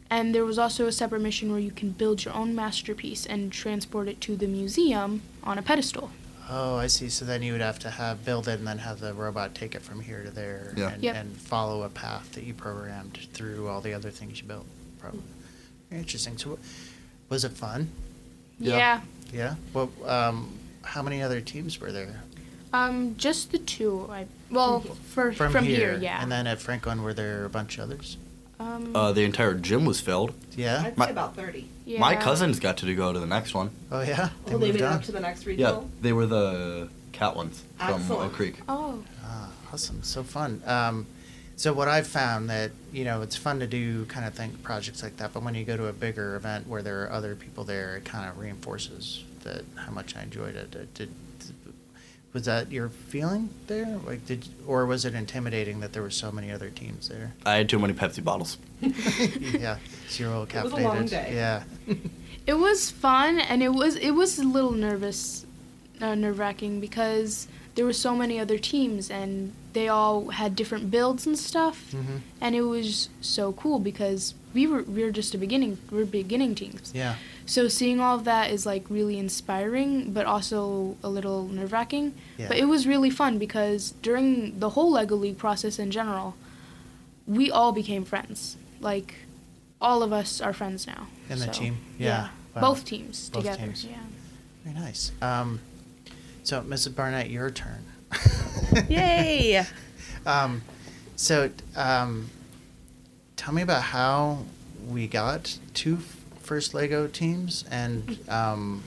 And 0.09 0.35
there 0.35 0.43
was 0.43 0.59
also 0.59 0.87
a 0.87 0.91
separate 0.91 1.21
mission 1.21 1.51
where 1.51 1.59
you 1.59 1.71
can 1.71 1.91
build 1.91 2.25
your 2.25 2.33
own 2.33 2.53
masterpiece 2.53 3.25
and 3.25 3.51
transport 3.51 4.09
it 4.09 4.19
to 4.21 4.35
the 4.35 4.47
museum 4.47 5.21
on 5.43 5.57
a 5.57 5.61
pedestal. 5.61 6.11
Oh, 6.49 6.75
I 6.75 6.87
see. 6.87 7.07
So 7.07 7.23
then 7.23 7.41
you 7.43 7.53
would 7.53 7.61
have 7.61 7.79
to 7.79 7.89
have 7.89 8.25
build 8.25 8.49
it 8.49 8.59
and 8.59 8.67
then 8.67 8.79
have 8.79 8.99
the 8.99 9.13
robot 9.13 9.55
take 9.55 9.73
it 9.73 9.81
from 9.81 10.01
here 10.01 10.21
to 10.23 10.29
there 10.31 10.73
Yeah. 10.75 10.89
and, 10.89 11.01
Yep. 11.03 11.15
and 11.15 11.37
follow 11.37 11.83
a 11.83 11.89
path 11.89 12.33
that 12.33 12.43
you 12.43 12.53
programmed 12.53 13.19
through 13.31 13.69
all 13.69 13.79
the 13.79 13.93
other 13.93 14.11
things 14.11 14.41
you 14.41 14.47
built. 14.47 14.65
Probably. 14.99 15.21
Very 15.89 16.01
interesting. 16.01 16.37
So, 16.37 16.59
was 17.29 17.45
it 17.45 17.53
fun? 17.53 17.89
Yeah. 18.59 18.75
yeah. 18.77 19.01
Yeah. 19.33 19.55
Well, 19.73 19.89
um, 20.05 20.51
how 20.81 21.01
many 21.01 21.21
other 21.21 21.39
teams 21.39 21.79
were 21.79 21.93
there 21.93 22.21
Um, 22.73 23.15
just 23.17 23.51
the 23.51 23.57
two. 23.59 24.07
I 24.11 24.25
well, 24.49 24.79
for 24.81 25.31
from, 25.33 25.51
from, 25.51 25.65
here? 25.65 25.97
yeah. 26.01 26.21
And 26.21 26.31
then 26.31 26.47
at 26.47 26.59
Franklin, 26.59 27.03
were 27.03 27.13
there 27.13 27.45
a 27.45 27.49
bunch 27.49 27.77
of 27.77 27.85
others? 27.85 28.17
um, 28.59 28.95
Uh, 28.95 29.11
the 29.11 29.23
entire 29.23 29.55
gym 29.55 29.85
was 29.85 29.99
filled. 29.99 30.33
Yeah. 30.55 30.83
I'd 30.85 30.97
My- 30.97 31.05
say 31.07 31.11
about 31.11 31.35
30. 31.35 31.67
yeah. 31.85 31.99
My 31.99 32.15
cousins 32.15 32.59
got 32.59 32.77
to 32.77 32.95
go 32.95 33.11
to 33.11 33.19
the 33.19 33.25
next 33.25 33.53
one. 33.53 33.71
Oh 33.91 34.01
yeah. 34.01 34.29
Oh, 34.47 34.49
they 34.49 34.51
moved 34.53 34.61
made 34.61 34.75
it 34.75 34.81
up 34.83 35.03
to 35.03 35.11
the 35.11 35.19
next 35.19 35.45
Yeah, 35.47 35.81
they 36.01 36.13
were 36.13 36.25
the 36.27 36.89
cat 37.11 37.35
ones 37.35 37.63
from 37.77 38.01
Excellent. 38.01 38.21
Oak 38.31 38.33
Creek. 38.33 38.55
Oh. 38.69 39.03
Ah, 39.25 39.49
awesome. 39.73 40.03
So 40.03 40.23
fun. 40.23 40.61
Um, 40.65 41.07
so 41.57 41.73
what 41.73 41.87
I've 41.87 42.07
found 42.07 42.49
that 42.49 42.71
you 42.91 43.03
know 43.03 43.21
it's 43.21 43.35
fun 43.35 43.59
to 43.59 43.67
do 43.67 44.05
kind 44.05 44.25
of 44.25 44.33
think 44.33 44.63
projects 44.63 45.03
like 45.03 45.17
that, 45.17 45.33
but 45.33 45.43
when 45.43 45.55
you 45.55 45.63
go 45.63 45.75
to 45.77 45.87
a 45.87 45.93
bigger 45.93 46.35
event 46.35 46.67
where 46.67 46.81
there 46.81 47.03
are 47.03 47.11
other 47.11 47.35
people 47.35 47.63
there, 47.63 47.97
it 47.97 48.05
kind 48.05 48.29
of 48.29 48.37
reinforces 48.39 49.23
that 49.43 49.63
how 49.75 49.91
much 49.91 50.15
I 50.15 50.21
enjoyed 50.23 50.55
it. 50.55 50.71
Did, 50.71 50.93
did, 50.93 51.09
was 52.33 52.45
that 52.45 52.71
your 52.71 52.89
feeling 52.89 53.49
there? 53.67 53.99
Like 54.05 54.25
did 54.25 54.47
or 54.65 54.85
was 54.85 55.05
it 55.05 55.13
intimidating 55.13 55.79
that 55.81 55.93
there 55.93 56.01
were 56.01 56.09
so 56.09 56.31
many 56.31 56.51
other 56.51 56.69
teams 56.69 57.09
there? 57.09 57.33
I 57.45 57.55
had 57.55 57.69
too 57.69 57.79
many 57.79 57.93
Pepsi 57.93 58.23
bottles. 58.23 58.57
yeah, 58.81 59.77
zero 60.09 60.43
It 60.43 60.63
was 60.63 60.73
a 60.73 60.77
long 60.77 61.05
day. 61.05 61.31
Yeah. 61.33 61.63
It 62.47 62.55
was 62.55 62.89
fun, 62.89 63.39
and 63.39 63.61
it 63.61 63.69
was 63.69 63.95
it 63.97 64.11
was 64.11 64.39
a 64.39 64.43
little 64.43 64.71
nervous, 64.71 65.45
uh, 66.01 66.15
nerve 66.15 66.39
wracking 66.39 66.79
because 66.79 67.47
there 67.75 67.85
were 67.85 67.93
so 67.93 68.15
many 68.15 68.39
other 68.39 68.57
teams, 68.57 69.11
and 69.11 69.53
they 69.73 69.87
all 69.87 70.29
had 70.29 70.55
different 70.55 70.89
builds 70.89 71.27
and 71.27 71.37
stuff, 71.37 71.91
hmm 71.91 72.17
and 72.41 72.55
it 72.55 72.63
was 72.63 73.09
so 73.21 73.53
cool 73.53 73.77
because 73.77 74.33
we 74.53 74.67
were 74.67 74.83
we 74.83 75.03
were 75.03 75.11
just 75.11 75.33
a 75.33 75.37
beginning 75.37 75.77
we're 75.91 76.05
beginning 76.05 76.55
teams. 76.55 76.91
Yeah. 76.93 77.15
So 77.45 77.67
seeing 77.67 77.99
all 77.99 78.15
of 78.15 78.23
that 78.25 78.51
is 78.51 78.65
like 78.65 78.85
really 78.89 79.17
inspiring, 79.17 80.11
but 80.13 80.25
also 80.25 80.95
a 81.03 81.09
little 81.09 81.47
nerve 81.47 81.71
wracking. 81.73 82.13
Yeah. 82.37 82.47
But 82.47 82.57
it 82.57 82.65
was 82.65 82.85
really 82.87 83.09
fun 83.09 83.37
because 83.37 83.91
during 84.01 84.59
the 84.59 84.69
whole 84.69 84.91
Lego 84.91 85.15
League 85.15 85.37
process 85.37 85.79
in 85.79 85.91
general, 85.91 86.35
we 87.27 87.51
all 87.51 87.71
became 87.71 88.05
friends. 88.05 88.57
Like 88.79 89.15
all 89.81 90.03
of 90.03 90.13
us 90.13 90.39
are 90.41 90.53
friends 90.53 90.85
now. 90.87 91.07
In 91.29 91.39
the 91.39 91.45
So, 91.45 91.51
team? 91.51 91.77
Yeah. 91.97 92.29
Wow. 92.55 92.61
Both 92.61 92.85
teams 92.85 93.29
Both 93.29 93.43
together. 93.43 93.63
teams. 93.65 93.85
Yeah. 93.85 93.97
Very 94.63 94.75
nice. 94.75 95.11
Um, 95.21 95.59
so, 96.43 96.61
Mrs. 96.61 96.95
Barnett, 96.95 97.29
your 97.29 97.49
turn. 97.49 97.83
Yay! 98.89 99.63
Um, 100.25 100.61
so, 101.15 101.49
um, 101.75 102.29
tell 103.41 103.55
me 103.55 103.63
about 103.63 103.81
how 103.81 104.37
we 104.87 105.07
got 105.07 105.57
two 105.73 105.97
first 106.41 106.75
Lego 106.75 107.07
teams 107.07 107.65
and 107.71 108.19
um, 108.29 108.83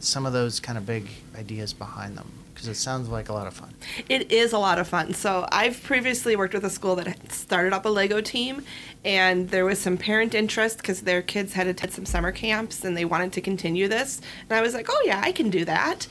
some 0.00 0.24
of 0.24 0.32
those 0.32 0.58
kind 0.58 0.78
of 0.78 0.86
big 0.86 1.06
ideas 1.36 1.74
behind 1.74 2.16
them 2.16 2.32
because 2.54 2.66
it 2.66 2.76
sounds 2.76 3.10
like 3.10 3.28
a 3.28 3.32
lot 3.32 3.46
of 3.46 3.52
fun. 3.52 3.72
It 4.08 4.32
is 4.32 4.54
a 4.54 4.58
lot 4.58 4.78
of 4.78 4.88
fun. 4.88 5.12
So 5.12 5.46
I've 5.52 5.80
previously 5.82 6.34
worked 6.34 6.54
with 6.54 6.64
a 6.64 6.70
school 6.70 6.96
that 6.96 7.30
started 7.30 7.74
up 7.74 7.84
a 7.84 7.88
Lego 7.88 8.20
team, 8.22 8.64
and 9.04 9.50
there 9.50 9.64
was 9.64 9.78
some 9.78 9.96
parent 9.98 10.34
interest 10.34 10.78
because 10.78 11.02
their 11.02 11.20
kids 11.20 11.52
had 11.52 11.66
attended 11.66 11.94
some 11.94 12.06
summer 12.06 12.32
camps 12.32 12.84
and 12.84 12.96
they 12.96 13.04
wanted 13.04 13.32
to 13.34 13.40
continue 13.42 13.86
this. 13.86 14.20
And 14.48 14.58
I 14.58 14.62
was 14.62 14.72
like, 14.74 14.88
oh 14.90 15.02
yeah, 15.04 15.20
I 15.22 15.30
can 15.30 15.50
do 15.50 15.64
that. 15.66 16.08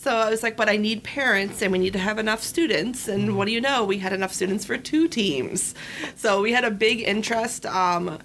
So 0.00 0.16
I 0.16 0.30
was 0.30 0.42
like, 0.42 0.56
but 0.56 0.70
I 0.70 0.78
need 0.78 1.04
parents 1.04 1.60
and 1.60 1.70
we 1.70 1.78
need 1.78 1.92
to 1.92 1.98
have 1.98 2.18
enough 2.18 2.42
students. 2.42 3.06
And 3.06 3.36
what 3.36 3.44
do 3.44 3.52
you 3.52 3.60
know? 3.60 3.84
We 3.84 3.98
had 3.98 4.14
enough 4.14 4.32
students 4.32 4.64
for 4.64 4.78
two 4.78 5.08
teams. 5.08 5.74
So 6.16 6.40
we 6.40 6.52
had 6.52 6.64
a 6.64 6.70
big 6.70 7.02
interest. 7.02 7.66
Um, 7.66 8.18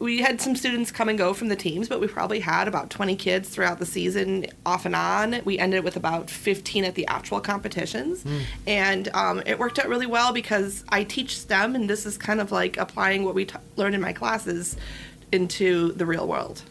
we 0.00 0.18
had 0.18 0.40
some 0.40 0.56
students 0.56 0.90
come 0.90 1.08
and 1.08 1.16
go 1.16 1.32
from 1.32 1.46
the 1.46 1.54
teams, 1.54 1.88
but 1.88 2.00
we 2.00 2.08
probably 2.08 2.40
had 2.40 2.66
about 2.66 2.90
20 2.90 3.14
kids 3.14 3.48
throughout 3.48 3.78
the 3.78 3.86
season 3.86 4.46
off 4.66 4.86
and 4.86 4.96
on. 4.96 5.40
We 5.44 5.56
ended 5.56 5.84
with 5.84 5.94
about 5.94 6.28
15 6.28 6.82
at 6.82 6.96
the 6.96 7.06
actual 7.06 7.40
competitions. 7.40 8.24
And 8.66 9.06
um, 9.14 9.40
it 9.46 9.56
worked 9.56 9.78
out 9.78 9.88
really 9.88 10.06
well 10.06 10.32
because 10.32 10.82
I 10.88 11.04
teach 11.04 11.38
STEM, 11.38 11.76
and 11.76 11.88
this 11.88 12.06
is 12.06 12.18
kind 12.18 12.40
of 12.40 12.50
like 12.50 12.76
applying 12.76 13.22
what 13.22 13.36
we 13.36 13.44
t- 13.44 13.54
learn 13.76 13.94
in 13.94 14.00
my 14.00 14.12
classes 14.12 14.76
into 15.30 15.92
the 15.92 16.06
real 16.06 16.26
world. 16.26 16.62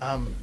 Um, 0.00 0.34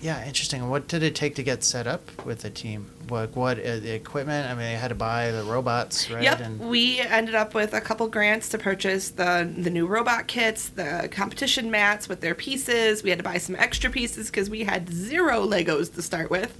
yeah, 0.00 0.26
interesting. 0.26 0.68
What 0.68 0.88
did 0.88 1.02
it 1.02 1.14
take 1.14 1.34
to 1.36 1.42
get 1.42 1.64
set 1.64 1.86
up 1.86 2.24
with 2.24 2.40
the 2.42 2.50
team? 2.50 2.90
What, 3.08 3.34
what 3.34 3.58
uh, 3.58 3.78
the 3.80 3.92
equipment? 3.94 4.46
I 4.46 4.50
mean, 4.50 4.64
they 4.64 4.72
had 4.74 4.88
to 4.88 4.94
buy 4.94 5.30
the 5.30 5.42
robots, 5.42 6.10
right? 6.10 6.22
Yep, 6.22 6.40
And 6.40 6.60
we 6.60 7.00
ended 7.00 7.34
up 7.34 7.54
with 7.54 7.72
a 7.72 7.80
couple 7.80 8.06
grants 8.08 8.48
to 8.50 8.58
purchase 8.58 9.10
the 9.10 9.50
the 9.56 9.70
new 9.70 9.86
robot 9.86 10.26
kits, 10.26 10.68
the 10.68 11.08
competition 11.10 11.70
mats 11.70 12.08
with 12.08 12.20
their 12.20 12.34
pieces. 12.34 13.02
We 13.02 13.10
had 13.10 13.18
to 13.18 13.24
buy 13.24 13.38
some 13.38 13.56
extra 13.56 13.90
pieces 13.90 14.26
because 14.30 14.50
we 14.50 14.64
had 14.64 14.90
zero 14.90 15.46
Legos 15.46 15.94
to 15.94 16.02
start 16.02 16.30
with, 16.30 16.54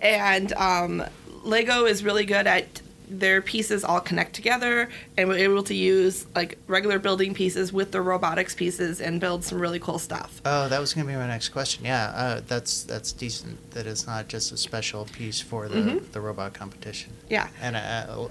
and 0.00 0.52
um, 0.54 1.04
Lego 1.44 1.84
is 1.86 2.02
really 2.04 2.24
good 2.24 2.46
at 2.46 2.82
their 3.08 3.40
pieces 3.42 3.84
all 3.84 4.00
connect 4.00 4.34
together, 4.34 4.88
and 5.16 5.28
we're 5.28 5.38
able 5.38 5.62
to 5.64 5.74
use 5.74 6.26
like 6.34 6.58
regular 6.66 6.98
building 6.98 7.34
pieces 7.34 7.72
with 7.72 7.92
the 7.92 8.00
robotics 8.00 8.54
pieces 8.54 9.00
and 9.00 9.20
build 9.20 9.44
some 9.44 9.58
really 9.60 9.78
cool 9.78 9.98
stuff. 9.98 10.40
Oh, 10.44 10.68
that 10.68 10.80
was 10.80 10.94
going 10.94 11.06
to 11.06 11.12
be 11.12 11.16
my 11.16 11.26
next 11.26 11.50
question. 11.50 11.84
Yeah, 11.84 12.06
uh, 12.14 12.40
that's 12.46 12.82
that's 12.84 13.12
decent. 13.12 13.70
That 13.72 13.86
it's 13.86 14.06
not 14.06 14.28
just 14.28 14.52
a 14.52 14.56
special 14.56 15.04
piece 15.06 15.40
for 15.40 15.68
the, 15.68 15.76
Mhm. 15.80 16.12
the 16.12 16.20
robot 16.20 16.54
competition. 16.54 17.12
Yeah. 17.28 17.48
And 17.60 17.76
uh, 17.76 17.78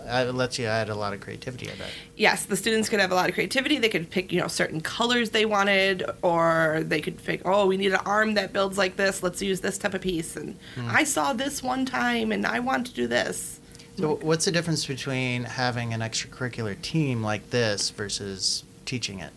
uh, 0.08 0.26
it 0.30 0.34
lets 0.36 0.58
you 0.58 0.66
add 0.66 0.90
a 0.90 0.96
lot 0.96 1.14
of 1.14 1.20
creativity. 1.22 1.68
I 1.70 1.76
bet. 1.76 1.90
yes, 2.16 2.46
the 2.46 2.56
students 2.58 2.90
could 2.90 3.00
have 3.00 3.12
a 3.12 3.16
lot 3.16 3.30
of 3.30 3.36
creativity. 3.36 3.78
They 3.80 3.90
could 3.90 4.10
pick, 4.10 4.32
you 4.32 4.40
know, 4.42 4.48
certain 4.48 4.82
colors 4.82 5.32
they 5.32 5.46
wanted, 5.46 6.04
or 6.22 6.82
they 6.86 7.02
could 7.02 7.24
pick, 7.24 7.42
oh, 7.46 7.66
we 7.68 7.78
need 7.78 7.92
an 7.94 8.00
arm 8.06 8.34
that 8.36 8.54
builds 8.54 8.78
like 8.78 8.96
this. 8.96 9.24
Let's 9.24 9.42
use 9.42 9.62
this 9.62 9.78
type 9.78 9.94
of 9.94 10.02
piece. 10.02 10.36
And 10.36 10.58
I 10.90 11.04
saw 11.04 11.34
this 11.34 11.62
one 11.64 11.86
time, 11.86 12.32
and 12.32 12.46
I 12.46 12.60
want 12.60 12.88
to 12.88 12.94
do 12.94 13.08
this. 13.08 13.60
So, 13.98 14.16
what's 14.16 14.46
the 14.46 14.52
difference 14.52 14.86
between 14.86 15.44
having 15.44 15.94
an 15.94 16.00
extracurricular 16.02 16.82
team 16.82 17.22
like 17.22 17.50
this 17.52 17.92
versus 17.92 18.64
teaching 18.86 19.20
it? 19.20 19.32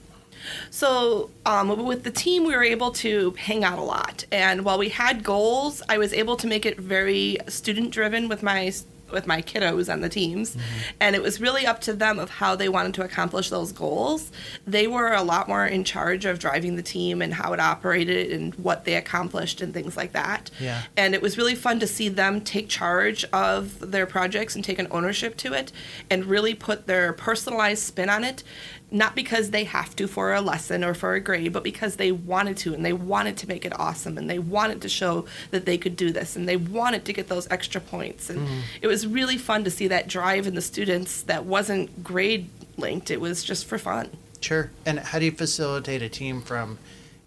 So 0.70 1.30
um, 1.44 1.84
with 1.84 2.04
the 2.04 2.10
team, 2.10 2.44
we 2.44 2.54
were 2.54 2.62
able 2.62 2.92
to 2.92 3.32
hang 3.32 3.64
out 3.64 3.78
a 3.78 3.82
lot, 3.82 4.24
and 4.30 4.64
while 4.64 4.78
we 4.78 4.88
had 4.88 5.22
goals, 5.24 5.82
I 5.88 5.98
was 5.98 6.12
able 6.12 6.36
to 6.36 6.46
make 6.46 6.64
it 6.66 6.78
very 6.78 7.38
student 7.48 7.90
driven 7.90 8.28
with 8.28 8.42
my 8.42 8.72
with 9.10 9.26
my 9.26 9.42
kiddos 9.42 9.92
on 9.92 10.00
the 10.00 10.08
teams, 10.08 10.56
mm-hmm. 10.56 10.90
and 11.00 11.16
it 11.16 11.22
was 11.22 11.40
really 11.40 11.66
up 11.66 11.80
to 11.82 11.92
them 11.92 12.18
of 12.18 12.30
how 12.30 12.56
they 12.56 12.68
wanted 12.68 12.94
to 12.94 13.02
accomplish 13.02 13.50
those 13.50 13.72
goals. 13.72 14.30
They 14.66 14.86
were 14.86 15.12
a 15.12 15.22
lot 15.22 15.48
more 15.48 15.66
in 15.66 15.84
charge 15.84 16.24
of 16.24 16.38
driving 16.38 16.76
the 16.76 16.82
team 16.82 17.22
and 17.22 17.34
how 17.34 17.52
it 17.52 17.60
operated 17.60 18.32
and 18.32 18.54
what 18.56 18.84
they 18.84 18.94
accomplished 18.94 19.60
and 19.60 19.72
things 19.72 19.96
like 19.96 20.12
that. 20.12 20.50
Yeah. 20.60 20.82
And 20.96 21.14
it 21.14 21.22
was 21.22 21.38
really 21.38 21.54
fun 21.54 21.80
to 21.80 21.86
see 21.86 22.08
them 22.08 22.40
take 22.40 22.68
charge 22.68 23.24
of 23.32 23.90
their 23.92 24.06
projects 24.06 24.54
and 24.54 24.64
take 24.64 24.78
an 24.78 24.88
ownership 24.90 25.36
to 25.38 25.52
it 25.52 25.72
and 26.10 26.24
really 26.24 26.54
put 26.54 26.86
their 26.86 27.12
personalized 27.12 27.82
spin 27.82 28.08
on 28.10 28.24
it. 28.24 28.42
Not 28.88 29.16
because 29.16 29.50
they 29.50 29.64
have 29.64 29.96
to 29.96 30.06
for 30.06 30.32
a 30.32 30.40
lesson 30.40 30.84
or 30.84 30.94
for 30.94 31.14
a 31.14 31.20
grade, 31.20 31.52
but 31.52 31.64
because 31.64 31.96
they 31.96 32.12
wanted 32.12 32.56
to 32.58 32.72
and 32.72 32.84
they 32.84 32.92
wanted 32.92 33.36
to 33.38 33.48
make 33.48 33.64
it 33.64 33.78
awesome 33.80 34.16
and 34.16 34.30
they 34.30 34.38
wanted 34.38 34.80
to 34.82 34.88
show 34.88 35.26
that 35.50 35.66
they 35.66 35.76
could 35.76 35.96
do 35.96 36.12
this 36.12 36.36
and 36.36 36.48
they 36.48 36.56
wanted 36.56 37.04
to 37.06 37.12
get 37.12 37.26
those 37.26 37.48
extra 37.50 37.80
points. 37.80 38.30
And 38.30 38.46
mm. 38.46 38.60
it 38.80 38.86
was 38.86 38.95
really 39.04 39.36
fun 39.36 39.64
to 39.64 39.70
see 39.70 39.88
that 39.88 40.06
drive 40.06 40.46
in 40.46 40.54
the 40.54 40.62
students 40.62 41.22
that 41.22 41.44
wasn't 41.44 42.04
grade 42.04 42.48
linked, 42.76 43.10
it 43.10 43.20
was 43.20 43.42
just 43.42 43.66
for 43.66 43.78
fun. 43.78 44.10
Sure. 44.40 44.70
And 44.84 45.00
how 45.00 45.18
do 45.18 45.24
you 45.24 45.32
facilitate 45.32 46.02
a 46.02 46.08
team 46.08 46.40
from 46.40 46.78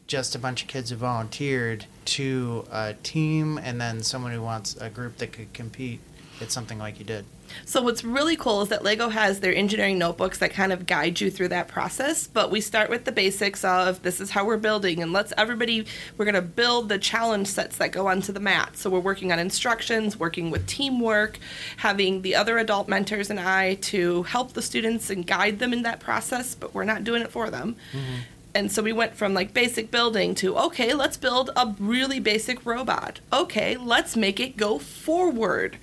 just 0.07 0.35
a 0.35 0.39
bunch 0.39 0.61
of 0.61 0.69
kids 0.69 0.89
who 0.89 0.95
volunteered 0.95 1.85
to 2.05 2.65
a 2.71 2.93
team 3.03 3.59
and 3.59 3.79
then 3.79 4.01
someone 4.01 4.31
who 4.31 4.41
wants 4.41 4.75
a 4.77 4.89
group 4.89 5.17
that 5.17 5.33
could 5.33 5.51
compete 5.53 5.99
at 6.41 6.51
something 6.51 6.79
like 6.79 6.99
you 6.99 7.05
did? 7.05 7.25
So 7.65 7.81
what's 7.81 8.03
really 8.03 8.35
cool 8.35 8.61
is 8.61 8.69
that 8.69 8.83
Lego 8.83 9.09
has 9.09 9.39
their 9.39 9.53
engineering 9.53 9.97
notebooks 9.97 10.37
that 10.39 10.51
kind 10.51 10.71
of 10.71 10.85
guide 10.85 11.19
you 11.19 11.31
through 11.31 11.49
that 11.49 11.67
process, 11.67 12.27
but 12.27 12.51
we 12.51 12.61
start 12.61 12.89
with 12.89 13.05
the 13.05 13.11
basics 13.11 13.63
of 13.63 14.01
this 14.03 14.19
is 14.19 14.31
how 14.31 14.45
we're 14.45 14.57
building 14.57 15.01
and 15.01 15.11
let's 15.11 15.33
everybody 15.37 15.85
we're 16.17 16.25
going 16.25 16.35
to 16.35 16.41
build 16.41 16.89
the 16.89 16.99
challenge 16.99 17.47
sets 17.47 17.77
that 17.77 17.91
go 17.91 18.07
onto 18.07 18.31
the 18.31 18.39
mat. 18.39 18.77
So 18.77 18.89
we're 18.89 18.99
working 18.99 19.31
on 19.31 19.39
instructions, 19.39 20.19
working 20.19 20.51
with 20.51 20.67
teamwork, 20.67 21.39
having 21.77 22.21
the 22.21 22.35
other 22.35 22.57
adult 22.57 22.87
mentors 22.87 23.29
and 23.29 23.39
I 23.39 23.75
to 23.75 24.23
help 24.23 24.53
the 24.53 24.61
students 24.61 25.09
and 25.09 25.25
guide 25.25 25.59
them 25.59 25.73
in 25.73 25.81
that 25.83 25.99
process, 25.99 26.55
but 26.55 26.73
we're 26.73 26.83
not 26.83 27.03
doing 27.03 27.21
it 27.21 27.31
for 27.31 27.49
them. 27.49 27.75
Mm-hmm. 27.91 28.15
And 28.55 28.71
so 28.71 28.81
we 28.81 28.93
went 28.93 29.15
from 29.15 29.33
like 29.33 29.53
basic 29.53 29.91
building 29.91 30.33
to 30.35 30.57
okay, 30.57 30.93
let's 30.93 31.17
build 31.17 31.51
a 31.55 31.75
really 31.79 32.19
basic 32.19 32.65
robot. 32.65 33.19
Okay, 33.31 33.77
let's 33.77 34.17
make 34.17 34.39
it 34.39 34.57
go 34.57 34.79
forward. 34.79 35.77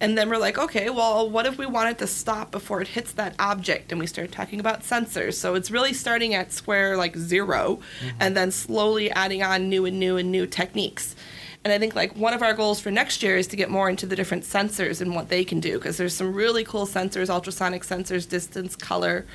And 0.00 0.18
then 0.18 0.28
we're 0.28 0.38
like, 0.38 0.58
okay, 0.58 0.90
well, 0.90 1.28
what 1.28 1.46
if 1.46 1.56
we 1.56 1.66
want 1.66 1.90
it 1.90 1.98
to 1.98 2.06
stop 2.06 2.50
before 2.50 2.82
it 2.82 2.88
hits 2.88 3.12
that 3.12 3.34
object? 3.38 3.90
And 3.90 4.00
we 4.00 4.06
started 4.06 4.32
talking 4.32 4.60
about 4.60 4.82
sensors. 4.82 5.34
So 5.34 5.54
it's 5.54 5.70
really 5.70 5.92
starting 5.92 6.34
at 6.34 6.52
square 6.52 6.96
like 6.96 7.16
0 7.16 7.76
mm-hmm. 7.76 8.16
and 8.20 8.36
then 8.36 8.50
slowly 8.50 9.10
adding 9.10 9.42
on 9.42 9.68
new 9.68 9.86
and 9.86 9.98
new 9.98 10.16
and 10.16 10.30
new 10.30 10.46
techniques. 10.46 11.16
And 11.62 11.72
I 11.72 11.78
think 11.78 11.94
like 11.94 12.16
one 12.16 12.32
of 12.32 12.42
our 12.42 12.54
goals 12.54 12.80
for 12.80 12.90
next 12.90 13.22
year 13.22 13.36
is 13.36 13.46
to 13.48 13.56
get 13.56 13.68
more 13.68 13.90
into 13.90 14.06
the 14.06 14.16
different 14.16 14.44
sensors 14.44 15.02
and 15.02 15.14
what 15.14 15.28
they 15.28 15.44
can 15.44 15.60
do 15.60 15.74
because 15.78 15.98
there's 15.98 16.14
some 16.14 16.32
really 16.32 16.64
cool 16.64 16.86
sensors, 16.86 17.28
ultrasonic 17.28 17.82
sensors, 17.82 18.26
distance, 18.26 18.74
color 18.74 19.26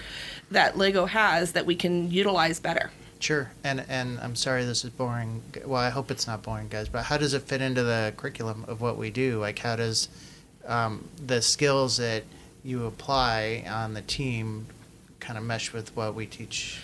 that 0.50 0.77
Lego 0.77 1.05
has 1.05 1.51
that 1.51 1.65
we 1.65 1.75
can 1.75 2.10
utilize 2.10 2.60
better. 2.60 2.89
Sure. 3.20 3.51
And 3.63 3.86
and 3.88 4.20
I'm 4.20 4.36
sorry 4.36 4.65
this 4.65 4.84
is 4.84 4.89
boring. 4.89 5.41
Well, 5.65 5.82
I 5.82 5.89
hope 5.89 6.12
it's 6.12 6.27
not 6.27 6.41
boring, 6.41 6.67
guys. 6.67 6.89
But 6.89 7.03
how 7.03 7.17
does 7.17 7.34
it 7.34 7.44
fit 7.44 7.62
into 7.62 7.84
the 7.84 8.13
curriculum 8.17 8.65
of 8.67 8.82
what 8.82 8.98
we 8.98 9.12
do? 9.12 9.39
Like, 9.39 9.60
how 9.60 9.75
does 9.75 10.10
um, 10.65 11.08
the 11.24 11.41
skills 11.41 11.98
that 11.98 12.24
you 12.63 12.86
apply 12.86 13.65
on 13.70 13.94
the 13.94 14.01
team 14.01 14.65
kind 15.20 15.38
of 15.38 15.44
mesh 15.44 15.74
with 15.74 15.96
what 15.96 16.15
we 16.15 16.25
teach? 16.25 16.82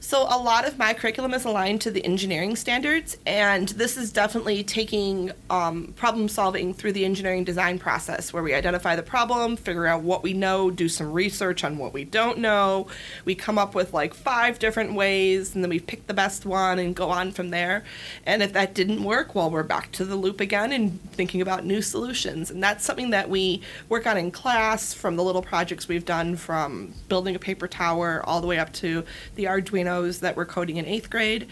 So 0.00 0.22
a 0.22 0.38
lot 0.38 0.66
of 0.66 0.78
my 0.78 0.94
curriculum 0.94 1.34
is 1.34 1.44
aligned 1.44 1.80
to 1.80 1.90
the 1.90 2.04
engineering 2.04 2.54
standards, 2.54 3.18
and 3.26 3.68
this 3.70 3.96
is 3.96 4.12
definitely 4.12 4.62
taking 4.62 5.32
um, 5.50 5.92
problem 5.96 6.28
solving 6.28 6.72
through 6.72 6.92
the 6.92 7.04
engineering 7.04 7.42
design 7.42 7.80
process, 7.80 8.32
where 8.32 8.42
we 8.42 8.54
identify 8.54 8.94
the 8.94 9.02
problem, 9.02 9.56
figure 9.56 9.86
out 9.86 10.02
what 10.02 10.22
we 10.22 10.32
know, 10.32 10.70
do 10.70 10.88
some 10.88 11.12
research 11.12 11.64
on 11.64 11.78
what 11.78 11.92
we 11.92 12.04
don't 12.04 12.38
know. 12.38 12.86
We 13.24 13.34
come 13.34 13.58
up 13.58 13.74
with 13.74 13.92
like 13.92 14.14
five 14.14 14.60
different 14.60 14.94
ways, 14.94 15.54
and 15.54 15.64
then 15.64 15.70
we 15.70 15.80
pick 15.80 16.06
the 16.06 16.14
best 16.14 16.46
one 16.46 16.78
and 16.78 16.94
go 16.94 17.10
on 17.10 17.32
from 17.32 17.50
there. 17.50 17.82
And 18.24 18.40
if 18.40 18.52
that 18.52 18.74
didn't 18.74 19.02
work, 19.02 19.34
well, 19.34 19.50
we're 19.50 19.64
back 19.64 19.90
to 19.92 20.04
the 20.04 20.16
loop 20.16 20.40
again 20.40 20.70
and 20.70 21.02
thinking 21.10 21.40
about 21.40 21.64
new 21.64 21.82
solutions. 21.82 22.52
And 22.52 22.62
that's 22.62 22.84
something 22.84 23.10
that 23.10 23.28
we 23.28 23.62
work 23.88 24.06
on 24.06 24.16
in 24.16 24.30
class 24.30 24.94
from 24.94 25.16
the 25.16 25.24
little 25.24 25.42
projects 25.42 25.88
we've 25.88 26.04
done 26.04 26.36
from 26.36 26.94
building 27.08 27.34
a 27.34 27.38
paper 27.40 27.66
tower 27.66 28.22
all 28.24 28.40
the 28.40 28.46
way 28.46 28.58
up 28.58 28.72
to 28.74 29.04
the 29.34 29.44
Arduino 29.44 29.87
Arduinos 29.88 30.20
that 30.20 30.36
were 30.36 30.44
coding 30.44 30.76
in 30.76 30.86
eighth 30.86 31.10
grade. 31.10 31.48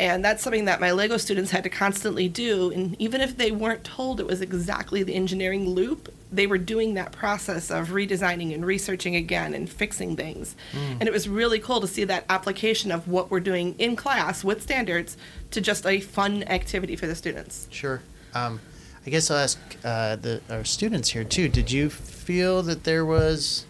And 0.00 0.24
that's 0.24 0.42
something 0.44 0.66
that 0.66 0.80
my 0.80 0.92
Lego 0.92 1.16
students 1.16 1.50
had 1.50 1.64
to 1.64 1.70
constantly 1.70 2.28
do. 2.28 2.70
And 2.70 2.94
even 3.00 3.20
if 3.20 3.36
they 3.36 3.50
weren't 3.50 3.82
told 3.82 4.20
it 4.20 4.26
was 4.26 4.40
exactly 4.40 5.02
the 5.02 5.14
engineering 5.14 5.70
loop, 5.70 6.12
they 6.30 6.46
were 6.46 6.58
doing 6.58 6.94
that 6.94 7.10
process 7.10 7.70
of 7.70 7.88
redesigning 7.88 8.54
and 8.54 8.64
researching 8.64 9.16
again 9.16 9.54
and 9.54 9.68
fixing 9.68 10.14
things. 10.14 10.54
And 11.00 11.08
it 11.08 11.12
was 11.12 11.28
really 11.28 11.58
cool 11.58 11.80
to 11.80 11.88
see 11.88 12.04
that 12.04 12.24
application 12.28 12.92
of 12.92 13.08
what 13.08 13.30
we're 13.30 13.40
doing 13.40 13.74
in 13.78 13.96
class 13.96 14.44
with 14.44 14.62
standards 14.62 15.16
to 15.50 15.60
just 15.60 15.84
a 15.84 16.00
fun 16.00 16.44
activity 16.44 16.94
for 16.94 17.06
the 17.06 17.14
students. 17.14 17.66
Sure. 17.70 18.02
Um, 18.34 18.60
I 19.06 19.10
guess 19.10 19.30
I'll 19.30 19.38
ask 19.38 19.58
uh, 19.84 20.16
the 20.16 20.42
our 20.50 20.64
students 20.64 21.08
here 21.10 21.24
too. 21.24 21.48
Did 21.48 21.72
you 21.72 21.88
feel 21.88 22.62
that 22.64 22.84
there 22.84 23.06
was? 23.06 23.64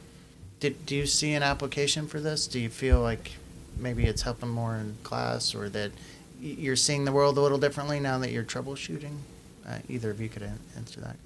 Did 0.58 0.84
do 0.84 0.96
you 0.96 1.06
see 1.06 1.32
an 1.32 1.44
application 1.44 2.08
for 2.08 2.18
this? 2.18 2.48
Do 2.48 2.58
you 2.58 2.68
feel 2.68 3.00
like 3.00 3.36
maybe 3.78 4.04
it's 4.04 4.22
helping 4.22 4.48
more 4.48 4.76
in 4.76 4.96
class, 5.02 5.54
or 5.54 5.68
that 5.70 5.92
you're 6.40 6.76
seeing 6.76 7.04
the 7.04 7.12
world 7.12 7.38
a 7.38 7.40
little 7.40 7.58
differently 7.58 8.00
now 8.00 8.18
that 8.18 8.30
you're 8.30 8.44
troubleshooting? 8.44 9.16
Uh, 9.66 9.78
either 9.88 10.10
of 10.10 10.20
you 10.20 10.28
could 10.28 10.48
answer 10.76 11.00
that. 11.00 11.16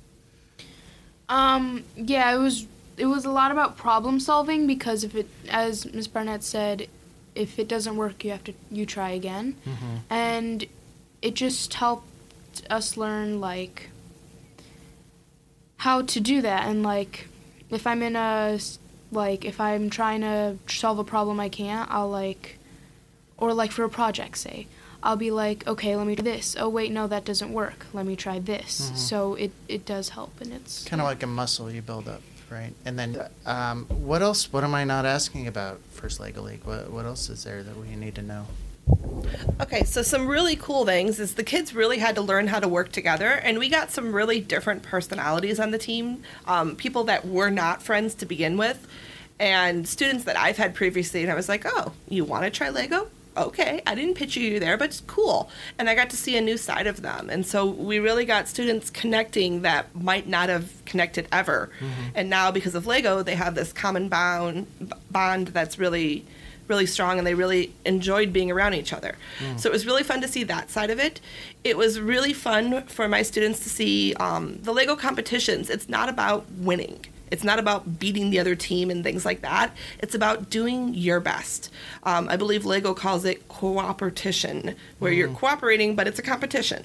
Um, 1.28 1.84
yeah, 1.96 2.34
it 2.34 2.38
was 2.38 2.66
it 2.96 3.06
was 3.06 3.24
a 3.24 3.30
lot 3.30 3.50
about 3.50 3.76
problem 3.76 4.20
solving 4.20 4.66
because 4.66 5.04
if 5.04 5.14
it, 5.14 5.28
as 5.48 5.90
Ms. 5.92 6.08
Barnett 6.08 6.44
said, 6.44 6.88
if 7.34 7.58
it 7.58 7.68
doesn't 7.68 7.96
work, 7.96 8.24
you 8.24 8.30
have 8.30 8.44
to 8.44 8.52
you 8.70 8.84
try 8.84 9.10
again, 9.10 9.56
and 10.10 10.66
it 11.22 11.34
just 11.34 11.72
helped 11.74 12.06
us 12.68 12.96
learn 12.96 13.40
like 13.40 13.88
how 15.78 16.02
to 16.02 16.20
do 16.20 16.42
that 16.42 16.68
and 16.68 16.82
like 16.84 17.26
if 17.70 17.86
I'm 17.86 18.02
in 18.02 18.14
a 18.14 18.58
like 19.12 19.44
if 19.44 19.60
I'm 19.60 19.90
trying 19.90 20.22
to 20.22 20.56
solve 20.66 20.98
a 20.98 21.04
problem 21.04 21.38
I 21.38 21.48
can't, 21.48 21.88
I'll 21.90 22.10
like 22.10 22.58
or 23.36 23.52
like 23.54 23.70
for 23.70 23.84
a 23.84 23.88
project 23.88 24.38
say 24.38 24.66
I'll 25.02 25.16
be 25.16 25.30
like, 25.32 25.66
okay, 25.66 25.96
let 25.96 26.06
me 26.06 26.14
do 26.14 26.22
this. 26.22 26.56
Oh 26.58 26.68
wait, 26.68 26.92
no, 26.92 27.06
that 27.08 27.24
doesn't 27.24 27.52
work. 27.52 27.86
Let 27.92 28.06
me 28.06 28.14
try 28.14 28.38
this. 28.38 28.92
So 28.94 29.34
it 29.34 29.50
it 29.68 29.84
does 29.84 30.10
help, 30.10 30.40
and 30.40 30.52
it's 30.52 30.84
Kind 30.84 31.02
of 31.02 31.06
like 31.06 31.22
a 31.22 31.26
muscle 31.26 31.70
you 31.70 31.82
build 31.82 32.08
up, 32.08 32.22
right? 32.50 32.72
And 32.84 32.98
then, 32.98 33.20
um, 33.44 33.86
what 33.86 34.22
else? 34.22 34.52
What 34.52 34.62
am 34.62 34.74
I 34.74 34.84
not 34.84 35.04
asking 35.04 35.48
about 35.48 35.80
First 35.90 36.20
Lego 36.20 36.42
League? 36.42 36.64
What 36.64 36.90
what 36.90 37.04
else 37.04 37.28
is 37.28 37.42
there 37.42 37.62
that 37.64 37.76
we 37.76 37.96
need 37.96 38.14
to 38.14 38.22
know? 38.22 38.46
Okay, 39.60 39.84
so 39.84 40.02
some 40.02 40.26
really 40.26 40.56
cool 40.56 40.84
things 40.84 41.20
is 41.20 41.34
the 41.34 41.44
kids 41.44 41.74
really 41.74 41.98
had 41.98 42.14
to 42.16 42.22
learn 42.22 42.48
how 42.48 42.60
to 42.60 42.68
work 42.68 42.92
together, 42.92 43.30
and 43.30 43.58
we 43.58 43.68
got 43.68 43.90
some 43.90 44.14
really 44.14 44.40
different 44.40 44.82
personalities 44.82 45.60
on 45.60 45.70
the 45.70 45.78
team. 45.78 46.22
Um, 46.46 46.76
people 46.76 47.04
that 47.04 47.26
were 47.26 47.50
not 47.50 47.82
friends 47.82 48.14
to 48.16 48.26
begin 48.26 48.56
with, 48.56 48.86
and 49.38 49.88
students 49.88 50.24
that 50.24 50.36
I've 50.36 50.56
had 50.56 50.74
previously, 50.74 51.22
and 51.22 51.30
I 51.30 51.34
was 51.34 51.48
like, 51.48 51.64
"Oh, 51.64 51.92
you 52.08 52.24
want 52.24 52.44
to 52.44 52.50
try 52.50 52.70
Lego? 52.70 53.08
Okay, 53.36 53.80
I 53.86 53.94
didn't 53.94 54.14
pitch 54.14 54.36
you 54.36 54.60
there, 54.60 54.76
but 54.76 54.90
it's 54.90 55.00
cool." 55.06 55.48
And 55.78 55.88
I 55.88 55.94
got 55.94 56.10
to 56.10 56.16
see 56.16 56.36
a 56.36 56.40
new 56.40 56.56
side 56.56 56.86
of 56.86 57.02
them, 57.02 57.30
and 57.30 57.46
so 57.46 57.66
we 57.66 57.98
really 57.98 58.24
got 58.24 58.48
students 58.48 58.90
connecting 58.90 59.62
that 59.62 59.94
might 59.94 60.28
not 60.28 60.48
have 60.48 60.84
connected 60.84 61.28
ever, 61.32 61.70
and 62.14 62.28
now 62.28 62.50
because 62.50 62.74
of 62.74 62.86
Lego, 62.86 63.22
they 63.22 63.36
have 63.36 63.54
this 63.54 63.72
common 63.72 64.08
bond 64.08 64.66
bond 65.10 65.48
that's 65.48 65.78
really 65.78 66.26
really 66.68 66.86
strong 66.86 67.18
and 67.18 67.26
they 67.26 67.34
really 67.34 67.72
enjoyed 67.84 68.32
being 68.32 68.50
around 68.50 68.74
each 68.74 68.92
other. 68.92 69.16
So 69.56 69.68
it 69.68 69.72
was 69.72 69.84
really 69.86 70.02
fun 70.02 70.20
to 70.20 70.28
see 70.28 70.44
that 70.44 70.70
side 70.70 70.90
of 70.90 70.98
it. 70.98 71.20
It 71.64 71.76
was 71.76 72.00
really 72.00 72.32
fun 72.32 72.84
for 72.86 73.08
my 73.08 73.22
students 73.22 73.60
to 73.60 73.68
see 73.68 74.14
um, 74.14 74.58
the 74.62 74.72
Lego 74.72 74.96
competitions. 74.96 75.70
It's 75.70 75.88
not 75.88 76.08
about 76.08 76.50
winning. 76.52 77.04
It's 77.32 77.42
not 77.42 77.58
about 77.58 77.98
beating 77.98 78.30
the 78.30 78.38
other 78.38 78.54
team 78.54 78.90
and 78.90 79.02
things 79.02 79.24
like 79.24 79.40
that. 79.40 79.74
It's 80.00 80.14
about 80.14 80.50
doing 80.50 80.92
your 80.92 81.18
best. 81.18 81.70
Um, 82.02 82.28
I 82.28 82.36
believe 82.36 82.66
Lego 82.66 82.92
calls 82.92 83.24
it 83.24 83.48
cooperation, 83.48 84.76
where 84.98 85.12
you're 85.12 85.28
cooperating, 85.28 85.96
but 85.96 86.06
it's 86.06 86.18
a 86.18 86.22
competition. 86.22 86.84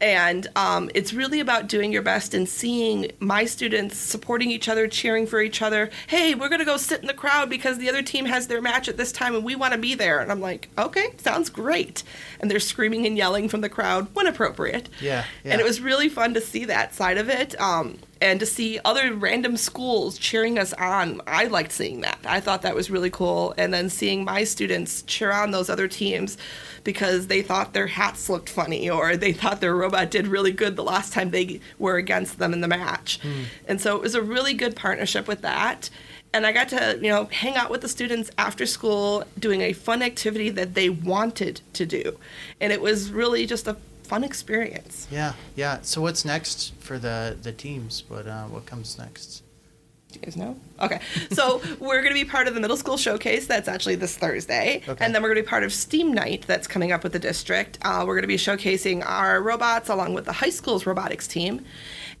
And 0.00 0.48
um, 0.56 0.90
it's 0.94 1.14
really 1.14 1.40
about 1.40 1.68
doing 1.68 1.92
your 1.92 2.02
best 2.02 2.34
and 2.34 2.48
seeing 2.48 3.12
my 3.20 3.44
students 3.44 3.96
supporting 3.96 4.50
each 4.50 4.68
other, 4.68 4.88
cheering 4.88 5.26
for 5.26 5.40
each 5.40 5.62
other. 5.62 5.88
Hey, 6.08 6.34
we're 6.34 6.48
going 6.48 6.58
to 6.58 6.66
go 6.66 6.76
sit 6.76 7.00
in 7.00 7.06
the 7.06 7.14
crowd 7.14 7.48
because 7.48 7.78
the 7.78 7.88
other 7.88 8.02
team 8.02 8.26
has 8.26 8.48
their 8.48 8.60
match 8.60 8.88
at 8.88 8.96
this 8.96 9.12
time 9.12 9.34
and 9.34 9.44
we 9.44 9.54
want 9.54 9.72
to 9.72 9.78
be 9.78 9.94
there. 9.94 10.18
And 10.20 10.32
I'm 10.32 10.40
like, 10.40 10.68
okay, 10.76 11.14
sounds 11.18 11.48
great. 11.48 12.02
And 12.40 12.50
they're 12.50 12.60
screaming 12.60 13.06
and 13.06 13.16
yelling 13.16 13.48
from 13.48 13.60
the 13.60 13.68
crowd 13.68 14.08
when 14.14 14.26
appropriate. 14.26 14.88
Yeah, 15.00 15.24
yeah. 15.44 15.52
And 15.52 15.60
it 15.60 15.64
was 15.64 15.80
really 15.80 16.08
fun 16.08 16.34
to 16.34 16.40
see 16.40 16.64
that 16.64 16.92
side 16.92 17.18
of 17.18 17.28
it. 17.28 17.58
Um, 17.60 17.98
and 18.26 18.40
to 18.40 18.46
see 18.46 18.80
other 18.84 19.14
random 19.14 19.56
schools 19.56 20.18
cheering 20.18 20.58
us 20.58 20.72
on. 20.72 21.20
I 21.28 21.44
liked 21.44 21.70
seeing 21.70 22.00
that. 22.00 22.18
I 22.26 22.40
thought 22.40 22.62
that 22.62 22.74
was 22.74 22.90
really 22.90 23.08
cool. 23.08 23.54
And 23.56 23.72
then 23.72 23.88
seeing 23.88 24.24
my 24.24 24.42
students 24.42 25.02
cheer 25.02 25.30
on 25.30 25.52
those 25.52 25.70
other 25.70 25.86
teams 25.86 26.36
because 26.82 27.28
they 27.28 27.40
thought 27.40 27.72
their 27.72 27.86
hats 27.86 28.28
looked 28.28 28.48
funny 28.48 28.90
or 28.90 29.16
they 29.16 29.32
thought 29.32 29.60
their 29.60 29.76
robot 29.76 30.10
did 30.10 30.26
really 30.26 30.50
good 30.50 30.74
the 30.74 30.82
last 30.82 31.12
time 31.12 31.30
they 31.30 31.60
were 31.78 31.98
against 31.98 32.40
them 32.40 32.52
in 32.52 32.62
the 32.62 32.68
match. 32.68 33.20
Hmm. 33.20 33.44
And 33.68 33.80
so 33.80 33.94
it 33.94 34.02
was 34.02 34.16
a 34.16 34.22
really 34.22 34.54
good 34.54 34.74
partnership 34.74 35.28
with 35.28 35.42
that. 35.42 35.88
And 36.32 36.44
I 36.44 36.50
got 36.50 36.68
to, 36.70 36.98
you 37.00 37.08
know, 37.08 37.26
hang 37.26 37.54
out 37.54 37.70
with 37.70 37.80
the 37.80 37.88
students 37.88 38.32
after 38.36 38.66
school 38.66 39.22
doing 39.38 39.60
a 39.60 39.72
fun 39.72 40.02
activity 40.02 40.50
that 40.50 40.74
they 40.74 40.90
wanted 40.90 41.60
to 41.74 41.86
do. 41.86 42.18
And 42.60 42.72
it 42.72 42.80
was 42.80 43.12
really 43.12 43.46
just 43.46 43.68
a 43.68 43.76
fun 44.06 44.24
experience. 44.24 45.06
Yeah, 45.10 45.34
yeah. 45.54 45.78
So 45.82 46.00
what's 46.00 46.24
next 46.24 46.74
for 46.78 46.98
the 46.98 47.36
the 47.40 47.52
teams? 47.52 48.04
What 48.08 48.26
uh, 48.26 48.44
what 48.44 48.66
comes 48.66 48.98
next? 48.98 49.42
Do 50.12 50.20
you 50.20 50.24
guys 50.24 50.36
know? 50.36 50.56
Okay. 50.80 51.00
So 51.32 51.60
we're 51.80 52.00
going 52.00 52.14
to 52.14 52.24
be 52.24 52.24
part 52.24 52.46
of 52.48 52.54
the 52.54 52.60
middle 52.60 52.76
school 52.76 52.96
showcase. 52.96 53.46
That's 53.46 53.68
actually 53.68 53.96
this 53.96 54.16
Thursday. 54.16 54.82
Okay. 54.88 55.04
And 55.04 55.14
then 55.14 55.22
we're 55.22 55.28
going 55.28 55.42
to 55.42 55.42
be 55.42 55.48
part 55.48 55.64
of 55.64 55.72
STEAM 55.72 56.12
Night 56.12 56.44
that's 56.46 56.66
coming 56.66 56.92
up 56.92 57.02
with 57.02 57.12
the 57.12 57.18
district. 57.18 57.78
Uh, 57.82 58.04
we're 58.06 58.14
going 58.14 58.22
to 58.22 58.28
be 58.28 58.36
showcasing 58.36 59.04
our 59.04 59.42
robots 59.42 59.88
along 59.88 60.14
with 60.14 60.24
the 60.24 60.32
high 60.32 60.50
school's 60.50 60.86
robotics 60.86 61.26
team. 61.26 61.64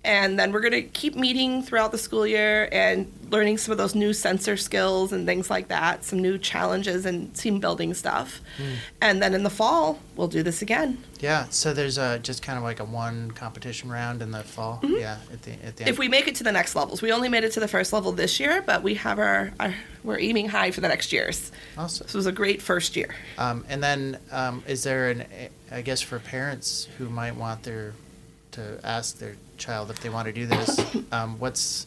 And 0.04 0.38
then 0.38 0.52
we're 0.52 0.60
going 0.60 0.72
to 0.72 0.82
keep 0.82 1.16
meeting 1.16 1.62
throughout 1.62 1.90
the 1.90 1.98
school 1.98 2.26
year 2.26 2.68
and 2.70 3.12
learning 3.30 3.58
some 3.58 3.72
of 3.72 3.78
those 3.78 3.96
new 3.96 4.12
sensor 4.12 4.56
skills 4.56 5.12
and 5.12 5.26
things 5.26 5.50
like 5.50 5.66
that, 5.66 6.04
some 6.04 6.20
new 6.20 6.38
challenges 6.38 7.04
and 7.04 7.34
team 7.34 7.58
building 7.58 7.92
stuff. 7.92 8.40
Hmm. 8.56 8.74
And 9.00 9.20
then 9.20 9.34
in 9.34 9.42
the 9.42 9.50
fall, 9.50 9.98
we'll 10.14 10.28
do 10.28 10.44
this 10.44 10.62
again. 10.62 11.02
Yeah. 11.18 11.46
So 11.50 11.74
there's 11.74 11.98
uh, 11.98 12.18
just 12.18 12.40
kind 12.40 12.56
of 12.56 12.62
like 12.62 12.78
a 12.78 12.84
one 12.84 13.32
competition 13.32 13.90
round 13.90 14.22
in 14.22 14.30
the 14.30 14.44
fall. 14.44 14.80
Yeah. 14.84 15.18
At 15.32 15.42
the 15.42 15.52
at 15.52 15.58
the 15.58 15.66
end. 15.66 15.74
Mm-hmm. 15.76 15.88
If 15.88 15.98
we 15.98 16.08
make 16.08 16.28
it 16.28 16.36
to 16.36 16.44
the 16.44 16.52
next 16.52 16.76
levels, 16.76 17.02
we 17.02 17.10
only 17.10 17.28
made 17.28 17.42
it 17.42 17.50
to 17.52 17.60
the 17.60 17.68
first 17.68 17.92
level 17.92 18.12
this 18.12 18.38
year, 18.38 18.62
but 18.62 18.84
we 18.84 18.94
have 18.94 19.18
our, 19.18 19.52
our 19.58 19.74
we're 20.04 20.20
aiming 20.20 20.48
high 20.48 20.70
for 20.70 20.80
the 20.80 20.88
next 20.88 21.12
years. 21.12 21.50
awesome. 21.76 22.06
This 22.06 22.14
was 22.14 22.26
a 22.26 22.32
great 22.32 22.62
first 22.62 22.94
year. 22.94 23.14
Um, 23.38 23.64
and 23.68 23.82
then, 23.82 24.18
um, 24.30 24.62
is 24.68 24.84
there 24.84 25.10
an, 25.10 25.24
I 25.72 25.82
guess, 25.82 26.00
for 26.00 26.20
parents 26.20 26.88
who 26.96 27.08
might 27.08 27.34
want 27.34 27.64
their, 27.64 27.92
to 28.52 28.78
ask 28.84 29.18
their 29.18 29.34
child 29.56 29.90
if 29.90 30.00
they 30.00 30.08
want 30.08 30.26
to 30.26 30.32
do 30.32 30.46
this, 30.46 30.78
um, 31.12 31.38
what's, 31.38 31.86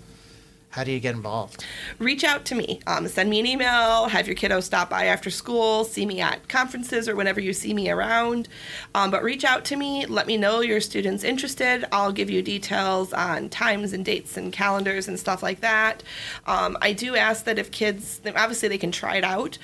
how 0.69 0.83
do 0.83 0.91
you 0.91 0.99
get 0.99 1.15
involved? 1.15 1.65
reach 1.97 2.23
out 2.23 2.45
to 2.45 2.55
me. 2.55 2.79
Um, 2.87 3.07
send 3.07 3.29
me 3.29 3.39
an 3.39 3.45
email. 3.45 4.07
Have 4.07 4.27
your 4.27 4.35
kiddo 4.35 4.59
stop 4.59 4.89
by 4.89 5.05
after 5.05 5.29
school. 5.29 5.83
See 5.83 6.05
me 6.05 6.21
at 6.21 6.47
conferences 6.47 7.09
or 7.09 7.15
whenever 7.15 7.39
you 7.39 7.53
see 7.53 7.73
me 7.73 7.89
around. 7.89 8.47
Um, 8.95 9.11
but 9.11 9.23
reach 9.23 9.43
out 9.43 9.65
to 9.65 9.75
me. 9.75 10.05
Let 10.05 10.27
me 10.27 10.37
know 10.37 10.61
your 10.61 10.81
student's 10.81 11.23
interested. 11.23 11.85
I'll 11.91 12.11
give 12.11 12.29
you 12.29 12.41
details 12.41 13.13
on 13.13 13.49
times 13.49 13.93
and 13.93 14.05
dates 14.05 14.37
and 14.37 14.53
calendars 14.53 15.07
and 15.07 15.19
stuff 15.19 15.43
like 15.43 15.61
that. 15.61 16.03
Um, 16.47 16.77
I 16.81 16.93
do 16.93 17.15
ask 17.15 17.45
that 17.45 17.59
if 17.59 17.71
kids, 17.71 18.21
obviously 18.25 18.69
they 18.69 18.77
can 18.77 18.91
try 18.91 19.17
it 19.17 19.23
out, 19.23 19.57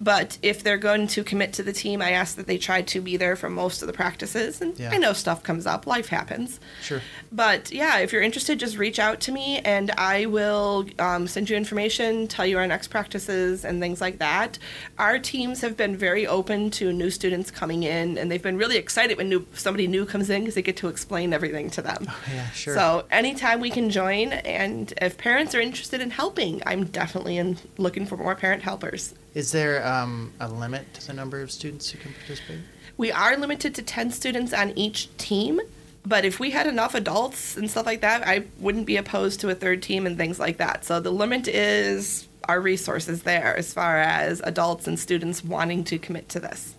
but 0.00 0.38
if 0.42 0.62
they're 0.62 0.78
going 0.78 1.06
to 1.08 1.24
commit 1.24 1.52
to 1.54 1.62
the 1.62 1.72
team, 1.72 2.00
I 2.00 2.12
ask 2.12 2.36
that 2.36 2.46
they 2.46 2.58
try 2.58 2.82
to 2.82 3.00
be 3.00 3.16
there 3.16 3.34
for 3.36 3.50
most 3.50 3.82
of 3.82 3.86
the 3.88 3.92
practices. 3.92 4.60
And 4.60 4.78
Yeah. 4.78 4.90
I 4.92 4.98
know 4.98 5.12
stuff 5.12 5.42
comes 5.42 5.66
up, 5.66 5.86
life 5.86 6.08
happens. 6.08 6.60
Sure. 6.82 7.00
But 7.32 7.72
yeah, 7.72 7.98
if 7.98 8.12
you're 8.12 8.22
interested, 8.22 8.58
just 8.60 8.78
reach 8.78 8.98
out 8.98 9.20
to 9.20 9.32
me 9.32 9.58
and 9.60 9.90
I 9.92 10.26
will 10.26 10.86
um, 10.98 11.26
send 11.26 11.50
you 11.50 11.56
information, 11.56 12.28
tell 12.28 12.46
you 12.46 12.58
our 12.58 12.66
next 12.66 12.88
practices, 12.88 13.64
and 13.64 13.80
things 13.80 14.00
like 14.00 14.18
that. 14.18 14.58
Our 14.98 15.18
teams 15.18 15.60
have 15.62 15.76
been 15.76 15.96
very 15.96 16.26
open 16.26 16.70
to 16.72 16.92
new 16.92 17.10
students 17.10 17.50
coming 17.50 17.82
in, 17.82 18.18
and 18.18 18.30
they've 18.30 18.42
been 18.42 18.56
really 18.56 18.76
excited 18.76 19.16
when 19.18 19.28
new, 19.28 19.46
somebody 19.52 19.86
new 19.86 20.06
comes 20.06 20.30
in 20.30 20.42
because 20.42 20.54
they 20.54 20.62
get 20.62 20.76
to 20.78 20.88
explain 20.88 21.32
everything 21.32 21.70
to 21.70 21.82
them. 21.82 22.06
Oh, 22.08 22.20
Yeah, 22.32 22.50
sure. 22.50 22.74
So 22.74 23.04
anytime 23.10 23.60
we 23.60 23.70
can 23.70 23.90
join, 23.90 24.32
and 24.32 24.92
if 25.02 25.18
parents 25.18 25.54
are 25.54 25.60
interested 25.60 26.00
in 26.00 26.10
helping, 26.10 26.62
I'm 26.66 26.84
definitely 26.84 27.36
in, 27.36 27.58
looking 27.76 28.06
for 28.06 28.16
more 28.16 28.34
parent 28.34 28.62
helpers. 28.62 29.14
Is 29.38 29.52
there 29.52 29.86
um, 29.86 30.32
a 30.40 30.48
limit 30.48 30.92
to 30.94 31.06
the 31.06 31.12
number 31.12 31.40
of 31.40 31.52
students 31.52 31.88
who 31.90 31.98
can 31.98 32.12
participate? 32.12 32.58
We 32.96 33.12
are 33.12 33.36
limited 33.36 33.72
to 33.76 33.82
10 33.82 34.10
students 34.10 34.52
on 34.52 34.70
each 34.76 35.16
team, 35.16 35.60
but 36.04 36.24
if 36.24 36.40
we 36.40 36.50
had 36.50 36.66
enough 36.66 36.96
adults 36.96 37.56
and 37.56 37.70
stuff 37.70 37.86
like 37.86 38.00
that, 38.00 38.26
I 38.26 38.46
wouldn't 38.58 38.84
be 38.86 38.96
opposed 38.96 39.38
to 39.42 39.48
a 39.48 39.54
third 39.54 39.80
team 39.80 40.06
and 40.06 40.16
things 40.16 40.40
like 40.40 40.56
that. 40.56 40.84
So 40.84 40.98
the 40.98 41.12
limit 41.12 41.46
is 41.46 42.26
our 42.48 42.60
resources 42.60 43.22
there 43.22 43.56
as 43.56 43.72
far 43.72 43.98
as 43.98 44.40
adults 44.42 44.88
and 44.88 44.98
students 44.98 45.44
wanting 45.44 45.84
to 45.84 46.00
commit 46.00 46.28
to 46.30 46.40
this. 46.40 46.74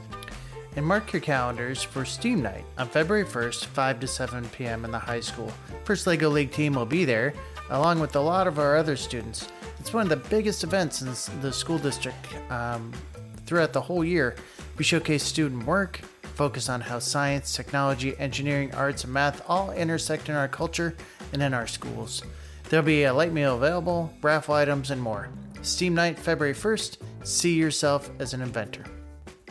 and 0.76 0.86
mark 0.86 1.12
your 1.12 1.22
calendars 1.24 1.82
for 1.82 2.06
Steam 2.06 2.44
Night 2.44 2.66
on 2.78 2.88
February 2.88 3.26
1st, 3.26 3.66
5 3.66 4.00
to 4.00 4.08
7 4.08 4.48
p.m. 4.50 4.86
in 4.86 4.92
the 4.92 5.00
high 5.00 5.22
school. 5.22 5.52
First 5.86 6.06
LEGO 6.06 6.30
League 6.30 6.52
team 6.52 6.74
will 6.74 6.86
be 6.86 7.04
there, 7.04 7.34
along 7.72 8.00
with 8.00 8.16
a 8.16 8.22
lot 8.22 8.46
of 8.46 8.60
our 8.60 8.78
other 8.78 8.96
students. 8.96 9.48
It's 9.88 9.94
one 9.94 10.04
of 10.04 10.10
the 10.10 10.30
biggest 10.30 10.66
events 10.66 11.02
in 11.02 11.40
the 11.40 11.54
school 11.54 11.78
district 11.78 12.28
um, 12.52 12.92
throughout 13.46 13.72
the 13.72 13.80
whole 13.80 14.04
year. 14.04 14.36
We 14.78 14.84
showcase 14.84 15.24
student 15.24 15.66
work, 15.66 16.02
focus 16.36 16.68
on 16.68 16.82
how 16.82 17.00
science, 17.00 17.56
technology, 17.56 18.14
engineering, 18.20 18.76
arts, 18.76 19.06
and 19.06 19.14
math 19.14 19.42
all 19.48 19.72
intersect 19.72 20.28
in 20.28 20.36
our 20.36 20.50
culture 20.50 20.94
and 21.32 21.42
in 21.42 21.54
our 21.54 21.68
schools. 21.68 22.22
There'll 22.68 22.86
be 22.86 23.06
a 23.06 23.14
light 23.14 23.32
meal 23.32 23.56
available, 23.56 24.14
raffle 24.22 24.56
items, 24.56 24.92
and 24.92 25.02
more. 25.02 25.30
Steam 25.62 25.96
Night, 25.96 26.20
February 26.20 26.54
1st. 26.54 26.98
See 27.24 27.54
yourself 27.54 28.12
as 28.20 28.34
an 28.34 28.42
inventor. 28.42 28.84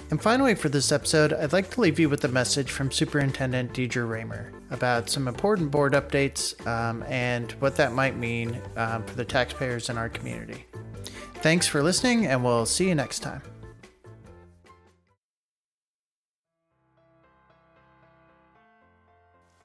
And 0.09 0.23
finally, 0.23 0.55
for 0.55 0.69
this 0.69 0.92
episode, 0.92 1.33
I'd 1.33 1.53
like 1.53 1.69
to 1.71 1.81
leave 1.81 1.99
you 1.99 2.09
with 2.09 2.25
a 2.25 2.29
message 2.29 2.71
from 2.71 2.92
Superintendent 2.92 3.73
Deidre 3.73 4.09
Raymer 4.09 4.53
about 4.71 5.11
some 5.11 5.27
important 5.27 5.73
board 5.73 5.95
updates 5.95 6.64
um, 6.64 7.03
and 7.09 7.51
what 7.53 7.75
that 7.77 7.92
might 7.92 8.16
mean 8.16 8.61
um, 8.77 9.03
for 9.05 9.16
the 9.16 9.25
taxpayers 9.25 9.90
in 9.90 9.99
our 9.99 10.09
community. 10.09 10.64
Thanks 11.37 11.66
for 11.66 11.83
listening, 11.83 12.27
and 12.27 12.45
we'll 12.45 12.66
see 12.66 12.87
you 12.88 12.95
next 12.95 13.19
time. 13.19 13.42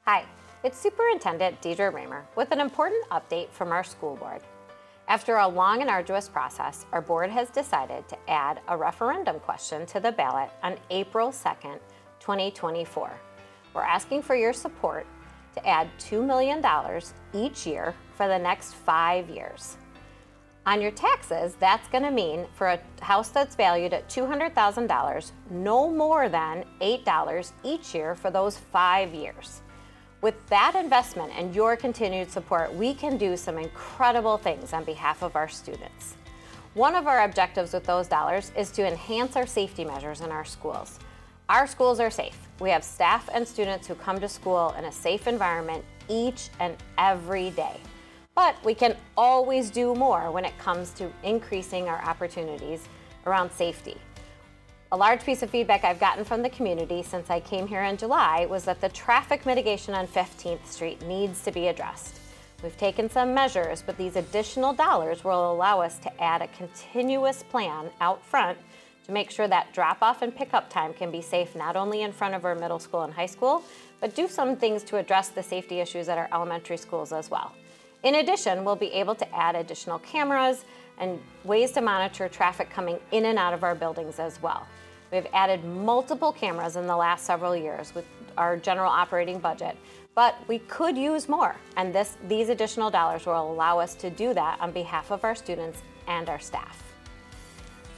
Hi, 0.06 0.26
it's 0.64 0.80
Superintendent 0.80 1.62
Deidre 1.62 1.94
Raymer 1.94 2.26
with 2.36 2.52
an 2.52 2.60
important 2.60 3.08
update 3.12 3.52
from 3.52 3.72
our 3.72 3.84
school 3.84 4.16
board. 4.16 4.42
After 5.12 5.36
a 5.36 5.48
long 5.50 5.82
and 5.82 5.90
arduous 5.90 6.30
process, 6.30 6.86
our 6.94 7.02
board 7.02 7.30
has 7.32 7.50
decided 7.50 8.08
to 8.08 8.30
add 8.30 8.62
a 8.70 8.78
referendum 8.78 9.42
question 9.42 9.86
to 9.88 10.00
the 10.00 10.14
ballot 10.14 10.50
on 10.64 10.78
April 10.90 11.32
2nd, 11.32 11.80
2024. 12.22 13.12
We're 13.74 13.82
asking 13.82 14.22
for 14.22 14.36
your 14.38 14.54
support 14.54 15.06
to 15.56 15.68
add 15.68 15.90
$2 16.00 16.26
million 16.26 16.64
each 17.34 17.68
year 17.68 17.94
for 18.16 18.30
the 18.30 18.40
next 18.40 18.74
five 18.74 19.30
years. 19.30 19.76
On 20.66 20.82
your 20.82 20.92
taxes, 20.92 21.56
that's 21.60 21.90
going 21.90 22.06
to 22.06 22.12
mean 22.12 22.48
for 22.54 22.70
a 22.70 22.80
house 23.02 23.28
that's 23.28 23.54
valued 23.54 23.92
at 23.92 24.08
$200,000, 24.08 25.32
no 25.50 25.92
more 25.92 26.30
than 26.30 26.64
$8 26.80 27.52
each 27.66 27.94
year 27.94 28.16
for 28.16 28.32
those 28.32 28.58
five 28.58 29.14
years. 29.14 29.62
With 30.22 30.48
that 30.50 30.76
investment 30.76 31.32
and 31.36 31.56
your 31.56 31.76
continued 31.76 32.30
support, 32.30 32.72
we 32.76 32.94
can 32.94 33.18
do 33.18 33.36
some 33.36 33.58
incredible 33.58 34.38
things 34.38 34.72
on 34.72 34.84
behalf 34.84 35.24
of 35.24 35.36
our 35.36 35.50
students. 35.50 36.16
One 36.76 36.94
of 36.94 37.08
our 37.08 37.24
objectives 37.24 37.74
with 37.74 37.86
those 37.86 38.08
dollars 38.08 38.52
is 38.56 38.70
to 38.72 38.88
enhance 38.88 39.36
our 39.36 39.48
safety 39.48 39.84
measures 39.84 40.22
in 40.22 40.30
our 40.30 40.46
schools. 40.46 41.00
Our 41.50 41.66
schools 41.66 42.00
are 42.00 42.12
safe. 42.12 42.38
We 42.60 42.70
have 42.70 42.84
staff 42.84 43.30
and 43.34 43.48
students 43.48 43.88
who 43.88 43.96
come 43.96 44.20
to 44.20 44.30
school 44.30 44.76
in 44.78 44.86
a 44.86 44.92
safe 44.92 45.26
environment 45.26 45.84
each 46.08 46.50
and 46.60 46.78
every 47.00 47.50
day. 47.50 47.78
But 48.36 48.64
we 48.64 48.76
can 48.76 48.96
always 49.18 49.72
do 49.72 49.96
more 49.96 50.30
when 50.30 50.46
it 50.46 50.56
comes 50.60 50.92
to 50.92 51.12
increasing 51.24 51.90
our 51.90 52.02
opportunities 52.04 52.88
around 53.26 53.52
safety. 53.52 53.98
A 54.94 54.98
large 54.98 55.24
piece 55.24 55.42
of 55.42 55.50
feedback 55.50 55.86
I've 55.86 56.02
gotten 56.02 56.26
from 56.26 56.42
the 56.42 56.50
community 56.50 57.02
since 57.02 57.30
I 57.30 57.40
came 57.40 57.66
here 57.66 57.84
in 57.84 57.96
July 57.96 58.46
was 58.46 58.66
that 58.66 58.82
the 58.82 58.90
traffic 58.90 59.46
mitigation 59.46 59.94
on 59.94 60.06
15th 60.06 60.66
Street 60.66 61.02
needs 61.04 61.42
to 61.44 61.52
be 61.52 61.70
addressed. 61.70 62.20
We've 62.62 62.76
taken 62.76 63.10
some 63.10 63.34
measures, 63.34 63.82
but 63.82 63.98
these 63.98 64.18
additional 64.18 64.74
dollars 64.74 65.24
will 65.24 65.50
allow 65.50 65.80
us 65.80 65.98
to 66.00 66.22
add 66.22 66.42
a 66.42 66.48
continuous 66.50 67.42
plan 67.44 67.90
out 68.02 68.22
front 68.22 68.58
to 69.06 69.14
make 69.14 69.32
sure 69.32 69.48
that 69.48 69.72
drop 69.72 70.00
off 70.02 70.24
and 70.24 70.36
pickup 70.36 70.70
time 70.70 70.94
can 70.94 71.10
be 71.10 71.22
safe 71.22 71.56
not 71.56 71.78
only 71.78 72.02
in 72.02 72.12
front 72.12 72.36
of 72.36 72.44
our 72.44 72.54
middle 72.54 72.78
school 72.78 73.04
and 73.04 73.14
high 73.14 73.26
school, 73.28 73.64
but 74.02 74.14
do 74.14 74.28
some 74.28 74.58
things 74.58 74.84
to 74.84 74.98
address 74.98 75.30
the 75.30 75.42
safety 75.42 75.80
issues 75.80 76.10
at 76.10 76.18
our 76.18 76.28
elementary 76.34 76.76
schools 76.76 77.14
as 77.14 77.32
well. 77.32 77.54
In 78.04 78.16
addition, 78.16 78.66
we'll 78.66 78.76
be 78.76 78.92
able 78.92 79.16
to 79.16 79.36
add 79.36 79.56
additional 79.56 80.00
cameras 80.00 80.66
and 81.00 81.18
ways 81.46 81.72
to 81.72 81.82
monitor 81.82 82.28
traffic 82.28 82.70
coming 82.70 83.00
in 83.12 83.24
and 83.24 83.40
out 83.40 83.54
of 83.54 83.64
our 83.64 83.74
buildings 83.74 84.20
as 84.20 84.42
well. 84.42 84.68
We've 85.12 85.28
added 85.34 85.66
multiple 85.66 86.32
cameras 86.32 86.78
in 86.78 86.88
the 86.88 86.96
last 86.96 87.26
several 87.26 87.56
years 87.56 87.94
with 87.94 88.06
our 88.38 88.56
general 88.56 88.90
operating 88.90 89.40
budget, 89.40 89.76
but 90.16 90.36
we 90.48 90.60
could 90.60 90.98
use 90.98 91.28
more, 91.28 91.56
and 91.76 91.94
this, 91.94 92.18
these 92.28 92.50
additional 92.50 92.90
dollars 92.90 93.26
will 93.26 93.52
allow 93.52 93.78
us 93.78 93.94
to 93.96 94.10
do 94.10 94.34
that 94.34 94.60
on 94.62 94.72
behalf 94.72 95.12
of 95.12 95.24
our 95.24 95.36
students 95.36 95.82
and 96.08 96.30
our 96.30 96.40
staff. 96.40 96.82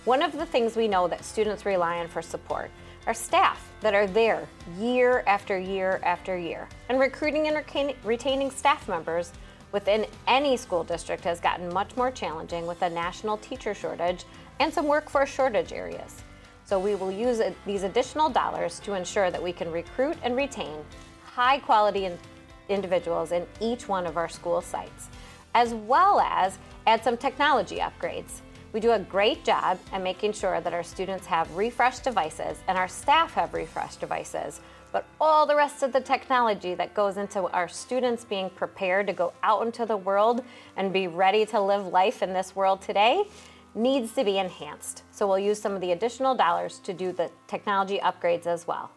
One 0.06 0.22
of 0.22 0.34
the 0.34 0.46
things 0.46 0.76
we 0.76 0.88
know 0.88 1.08
that 1.08 1.24
students 1.24 1.66
rely 1.66 2.00
on 2.00 2.08
for 2.08 2.22
support 2.22 2.72
are 3.06 3.14
staff 3.14 3.72
that 3.82 3.94
are 3.94 4.08
there 4.08 4.48
year 4.80 5.24
after 5.28 5.58
year 5.58 6.02
after 6.04 6.38
year. 6.38 6.68
And 6.90 7.00
recruiting 7.00 7.48
and 7.48 7.94
retaining 8.04 8.52
staff 8.52 8.88
members 8.88 9.32
within 9.72 10.06
any 10.28 10.58
school 10.58 10.84
district 10.84 11.24
has 11.24 11.40
gotten 11.40 11.74
much 11.74 11.96
more 11.96 12.12
challenging 12.12 12.66
with 12.66 12.82
a 12.82 12.90
national 12.90 13.38
teacher 13.38 13.74
shortage 13.74 14.26
and 14.60 14.74
some 14.74 14.88
workforce 14.88 15.30
shortage 15.30 15.74
areas. 15.74 16.24
So 16.74 16.80
we 16.80 16.96
will 16.96 17.12
use 17.12 17.40
these 17.68 17.84
additional 17.84 18.32
dollars 18.32 18.80
to 18.80 18.96
ensure 18.96 19.30
that 19.30 19.44
we 19.44 19.54
can 19.54 19.72
recruit 19.72 20.18
and 20.24 20.36
retain 20.36 20.84
high 21.24 21.60
quality 21.60 22.10
individuals 22.68 23.32
in 23.32 23.46
each 23.60 23.88
one 23.88 24.08
of 24.08 24.18
our 24.18 24.28
school 24.28 24.60
sites, 24.60 25.10
as 25.54 25.76
well 25.76 26.20
as 26.20 26.58
add 26.88 27.04
some 27.04 27.16
technology 27.16 27.78
upgrades. 27.78 28.42
We 28.72 28.80
do 28.80 28.94
a 28.94 28.98
great 28.98 29.46
job 29.46 29.78
at 29.92 30.02
making 30.02 30.34
sure 30.34 30.62
that 30.62 30.74
our 30.74 30.82
students 30.82 31.28
have 31.28 31.56
refreshed 31.56 32.04
devices 32.06 32.58
and 32.68 32.76
our 32.76 32.88
staff 32.88 33.36
have 33.36 33.54
refreshed 33.54 34.00
devices. 34.00 34.60
But 34.92 35.06
all 35.22 35.46
the 35.46 35.56
rest 35.56 35.84
of 35.84 35.94
the 35.94 36.02
technology 36.02 36.74
that 36.74 36.96
goes 36.96 37.18
into 37.18 37.44
our 37.52 37.68
students 37.68 38.26
being 38.26 38.50
prepared 38.50 39.06
to 39.06 39.14
go 39.14 39.34
out 39.44 39.64
into 39.64 39.86
the 39.86 39.98
world 39.98 40.44
and 40.76 40.92
be 40.92 41.06
ready 41.06 41.46
to 41.46 41.62
live 41.62 41.86
life 41.86 42.24
in 42.24 42.34
this 42.34 42.56
world 42.56 42.82
today 42.82 43.26
needs 43.76 44.14
to 44.14 44.24
be 44.24 44.38
enhanced. 44.38 45.04
So 45.12 45.28
we'll 45.28 45.40
use 45.40 45.60
some 45.60 45.74
of 45.74 45.82
the 45.82 45.92
additional 45.92 46.36
dollars 46.36 46.80
to 46.80 46.94
do 46.94 47.12
the 47.12 47.32
technology 47.48 48.00
upgrades 48.00 48.46
as 48.46 48.68
well. 48.68 48.92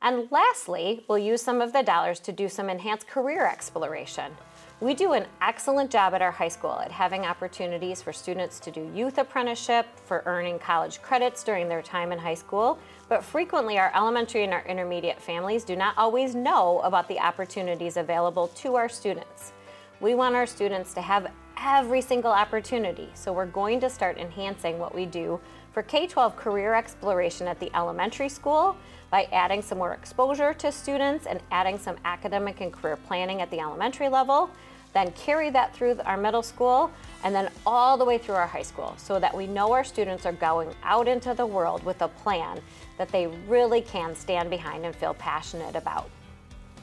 And 0.00 0.30
lastly, 0.30 1.04
we'll 1.08 1.18
use 1.18 1.42
some 1.42 1.60
of 1.60 1.72
the 1.72 1.82
dollars 1.82 2.20
to 2.20 2.32
do 2.32 2.48
some 2.48 2.68
enhanced 2.68 3.08
career 3.08 3.46
exploration. 3.46 4.32
We 4.80 4.94
do 4.94 5.12
an 5.12 5.26
excellent 5.42 5.90
job 5.90 6.14
at 6.14 6.22
our 6.22 6.30
high 6.30 6.48
school 6.48 6.78
at 6.78 6.92
having 6.92 7.26
opportunities 7.26 8.00
for 8.00 8.12
students 8.12 8.60
to 8.60 8.70
do 8.70 8.88
youth 8.94 9.18
apprenticeship, 9.18 9.86
for 10.04 10.22
earning 10.24 10.60
college 10.60 11.02
credits 11.02 11.42
during 11.42 11.68
their 11.68 11.82
time 11.82 12.12
in 12.12 12.18
high 12.18 12.34
school, 12.34 12.78
but 13.08 13.24
frequently 13.24 13.76
our 13.76 13.90
elementary 13.96 14.44
and 14.44 14.52
our 14.52 14.64
intermediate 14.66 15.20
families 15.20 15.64
do 15.64 15.74
not 15.74 15.98
always 15.98 16.36
know 16.36 16.80
about 16.84 17.08
the 17.08 17.18
opportunities 17.18 17.96
available 17.96 18.46
to 18.48 18.76
our 18.76 18.88
students. 18.88 19.52
We 20.00 20.14
want 20.14 20.36
our 20.36 20.46
students 20.46 20.94
to 20.94 21.00
have 21.00 21.32
every 21.60 22.00
single 22.00 22.32
opportunity, 22.32 23.08
so 23.14 23.32
we're 23.32 23.46
going 23.46 23.80
to 23.80 23.90
start 23.90 24.18
enhancing 24.18 24.78
what 24.78 24.94
we 24.94 25.06
do 25.06 25.40
for 25.72 25.82
K 25.82 26.06
12 26.06 26.36
career 26.36 26.74
exploration 26.74 27.46
at 27.46 27.58
the 27.60 27.70
elementary 27.76 28.28
school 28.28 28.76
by 29.10 29.28
adding 29.32 29.62
some 29.62 29.78
more 29.78 29.94
exposure 29.94 30.52
to 30.54 30.70
students 30.70 31.26
and 31.26 31.40
adding 31.50 31.78
some 31.78 31.96
academic 32.04 32.60
and 32.60 32.72
career 32.72 32.96
planning 32.96 33.40
at 33.40 33.50
the 33.50 33.60
elementary 33.60 34.08
level 34.08 34.50
then 34.92 35.12
carry 35.12 35.50
that 35.50 35.74
through 35.74 35.98
our 36.04 36.16
middle 36.16 36.42
school, 36.42 36.90
and 37.24 37.34
then 37.34 37.50
all 37.66 37.96
the 37.96 38.04
way 38.04 38.18
through 38.18 38.34
our 38.34 38.46
high 38.46 38.62
school 38.62 38.94
so 38.96 39.18
that 39.18 39.36
we 39.36 39.46
know 39.46 39.72
our 39.72 39.84
students 39.84 40.24
are 40.24 40.32
going 40.32 40.70
out 40.82 41.08
into 41.08 41.34
the 41.34 41.46
world 41.46 41.84
with 41.84 42.00
a 42.02 42.08
plan 42.08 42.60
that 42.96 43.08
they 43.08 43.26
really 43.46 43.80
can 43.80 44.14
stand 44.14 44.50
behind 44.50 44.84
and 44.84 44.94
feel 44.94 45.14
passionate 45.14 45.76
about. 45.76 46.10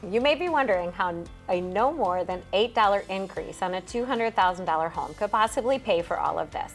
You 0.03 0.21
may 0.21 0.35
be 0.35 0.49
wondering 0.49 0.91
how 0.91 1.23
a 1.49 1.61
no 1.61 1.91
more 1.91 2.23
than 2.23 2.43
$8 2.53 3.09
increase 3.09 3.61
on 3.61 3.75
a 3.75 3.81
$200,000 3.81 4.91
home 4.91 5.13
could 5.15 5.31
possibly 5.31 5.79
pay 5.79 6.01
for 6.01 6.19
all 6.19 6.37
of 6.37 6.51
this. 6.51 6.73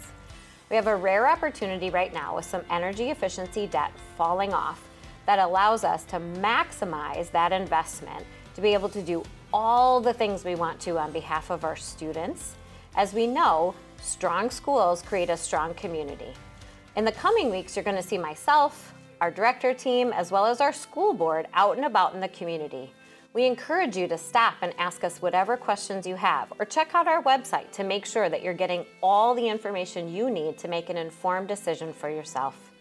We 0.69 0.77
have 0.77 0.87
a 0.87 0.97
rare 0.97 1.29
opportunity 1.29 1.91
right 1.91 2.13
now 2.13 2.37
with 2.37 2.45
some 2.45 2.63
energy 2.71 3.11
efficiency 3.11 3.67
debt 3.67 3.93
falling 4.17 4.53
off 4.53 4.89
that 5.27 5.39
allows 5.39 5.85
us 5.85 6.05
to 6.05 6.19
maximize 6.19 7.31
that 7.31 7.53
investment 7.53 8.25
to 8.55 8.61
be 8.61 8.73
able 8.73 8.89
to 8.89 9.03
do 9.03 9.23
all 9.53 10.01
the 10.01 10.13
things 10.13 10.45
we 10.45 10.55
want 10.55 10.81
to 10.81 10.99
on 10.99 11.13
behalf 11.13 11.51
of 11.51 11.65
our 11.65 11.77
students. 11.77 12.55
As 12.97 13.13
we 13.13 13.27
know, 13.27 13.75
strong 14.01 14.51
schools 14.51 15.03
create 15.03 15.31
a 15.31 15.37
strong 15.37 15.75
community. 15.75 16.33
In 16.97 17.05
the 17.05 17.13
coming 17.13 17.51
weeks, 17.51 17.77
you're 17.77 17.85
going 17.85 17.97
to 17.97 18.03
see 18.03 18.19
myself, 18.19 18.95
our 19.21 19.31
director 19.31 19.75
team, 19.75 20.13
as 20.13 20.33
well 20.33 20.47
as 20.47 20.61
our 20.61 20.73
school 20.73 21.15
board 21.15 21.47
out 21.55 21.77
and 21.77 21.85
about 21.85 22.15
in 22.15 22.21
the 22.21 22.29
community. 22.29 22.93
We 23.33 23.47
encourage 23.47 23.97
you 23.97 24.09
to 24.09 24.19
stop 24.19 24.55
and 24.61 24.75
ask 24.77 25.05
us 25.05 25.23
whatever 25.23 25.57
questions 25.57 26.05
you 26.05 26.17
have, 26.17 26.53
or 26.59 26.65
check 26.65 26.97
out 26.97 27.07
our 27.07 27.23
website 27.23 27.71
to 27.73 27.85
make 27.85 28.05
sure 28.05 28.29
that 28.29 28.43
you're 28.43 28.55
getting 28.55 28.85
all 29.05 29.37
the 29.37 29.49
information 29.49 30.13
you 30.13 30.29
need 30.29 30.59
to 30.59 30.67
make 30.67 30.91
an 30.91 30.97
informed 30.97 31.47
decision 31.47 31.93
for 31.93 32.11
yourself. 32.11 32.73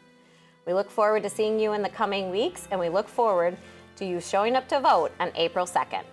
We 0.66 0.74
look 0.74 0.90
forward 0.90 1.22
to 1.22 1.30
seeing 1.30 1.60
you 1.60 1.74
in 1.74 1.84
the 1.84 1.90
coming 1.90 2.32
weeks, 2.32 2.68
and 2.72 2.80
we 2.80 2.90
look 2.90 3.08
forward 3.08 3.58
to 3.98 4.06
you 4.06 4.20
showing 4.20 4.56
up 4.56 4.68
to 4.70 4.80
vote 4.80 5.12
on 5.20 5.32
April 5.36 5.68
2nd. 5.68 6.04